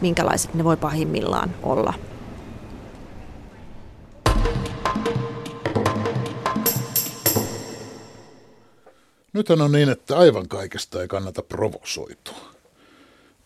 [0.00, 1.94] minkälaiset ne voi pahimmillaan olla.
[9.32, 12.56] Nythän on niin, että aivan kaikesta ei kannata provosoitua.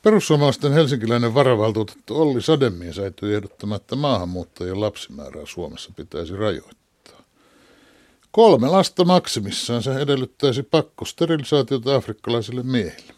[0.02, 6.79] Perussuomalaisten helsinkiläinen varavaltuutettu Olli Sademies äityi ehdottamaan, että maahanmuuttajien lapsimäärää Suomessa pitäisi rajoittaa.
[8.32, 13.14] Kolme lasta maksimissaan se edellyttäisi pakkosterilisaatiota afrikkalaisille miehille,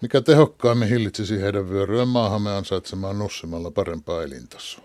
[0.00, 4.84] mikä tehokkaammin hillitsisi heidän vyöryään maahamme ansaitsemaan nussimalla parempaa elintasoa.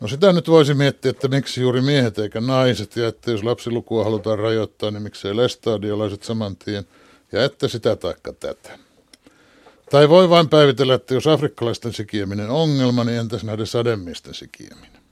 [0.00, 4.04] No sitä nyt voisi miettiä, että miksi juuri miehet eikä naiset, ja että jos lapsilukua
[4.04, 6.84] halutaan rajoittaa, niin miksei lestadiolaiset saman tien,
[7.32, 8.78] ja että sitä taikka tätä.
[9.90, 15.03] Tai voi vain päivitellä, että jos afrikkalaisten sikieminen on ongelma, niin entäs näiden sademiesten sikieminen?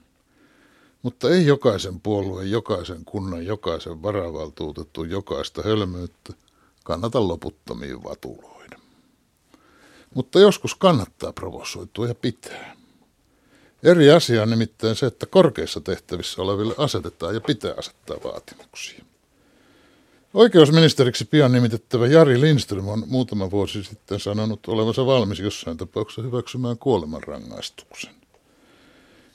[1.03, 6.33] Mutta ei jokaisen puolueen, jokaisen kunnan, jokaisen varavaltuutettu, jokaista hölmöyttä
[6.85, 8.79] kannata loputtomiin vatuloida.
[10.15, 12.77] Mutta joskus kannattaa provosoitua ja pitää.
[13.83, 19.05] Eri asia on nimittäin se, että korkeissa tehtävissä oleville asetetaan ja pitää asettaa vaatimuksia.
[20.35, 26.79] Oikeusministeriksi pian nimitettävä Jari Lindström on muutama vuosi sitten sanonut olevansa valmis jossain tapauksessa hyväksymään
[26.79, 28.22] kuolemanrangaistuksen.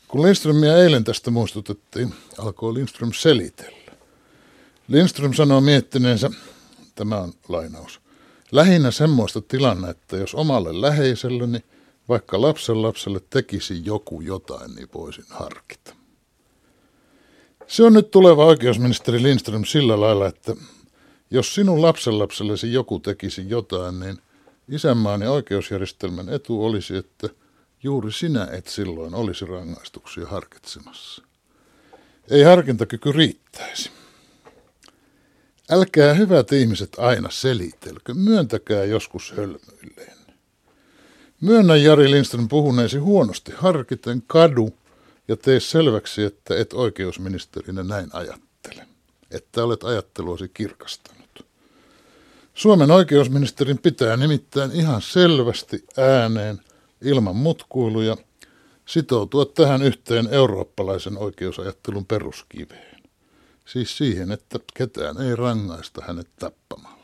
[0.08, 3.92] Kun Lindströmiä eilen tästä muistutettiin, alkoi Lindström selitellä.
[4.88, 6.30] Lindström sanoo miettineensä,
[6.96, 8.00] tämä on lainaus,
[8.52, 11.64] lähinnä semmoista tilannetta, jos omalle läheiselleni,
[12.10, 15.96] vaikka lapsen lapselle tekisi joku jotain, niin voisin harkita.
[17.68, 20.56] Se on nyt tuleva oikeusministeri Lindström sillä lailla, että
[21.32, 24.18] jos sinun lapsenlapsellesi joku tekisi jotain, niin
[24.70, 27.30] isänmaan ja oikeusjärjestelmän etu olisi, että
[27.84, 31.24] juuri sinä et silloin olisi rangaistuksia harkitsemassa.
[32.30, 33.92] Ei harkintakyky riittäisi.
[35.70, 40.18] Älkää hyvät ihmiset aina selitelkö, myöntäkää joskus hölmöilleen.
[41.42, 44.74] Myönnä Jari Lindström puhuneesi huonosti harkiten kadu
[45.28, 48.88] ja tee selväksi, että et oikeusministerinä näin ajattele,
[49.32, 51.12] että olet ajatteluasi kirkasta.
[52.54, 56.62] Suomen oikeusministerin pitää nimittäin ihan selvästi ääneen
[57.02, 58.18] ilman mutkuiluja
[58.86, 63.02] sitoutua tähän yhteen eurooppalaisen oikeusajattelun peruskiveen.
[63.66, 66.98] Siis siihen, että ketään ei rangaista hänet tappamalla.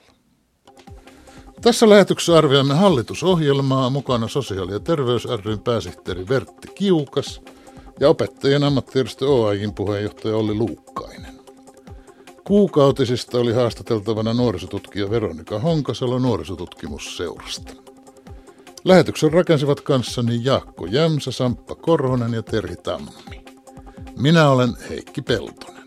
[1.61, 7.41] Tässä lähetyksessä arvioimme hallitusohjelmaa mukana sosiaali- ja terveys ryn pääsihteeri Vertti Kiukas
[7.99, 11.39] ja opettajien ammattijärjestö OAJin puheenjohtaja Olli Luukkainen.
[12.43, 17.82] Kuukautisista oli haastateltavana nuorisotutkija Veronika Honkasalo nuorisotutkimusseurasta.
[18.85, 23.43] Lähetyksen rakensivat kanssani Jaakko Jämsä, Samppa Korhonen ja Terhi Tammi.
[24.17, 25.82] Minä olen Heikki Peltonen.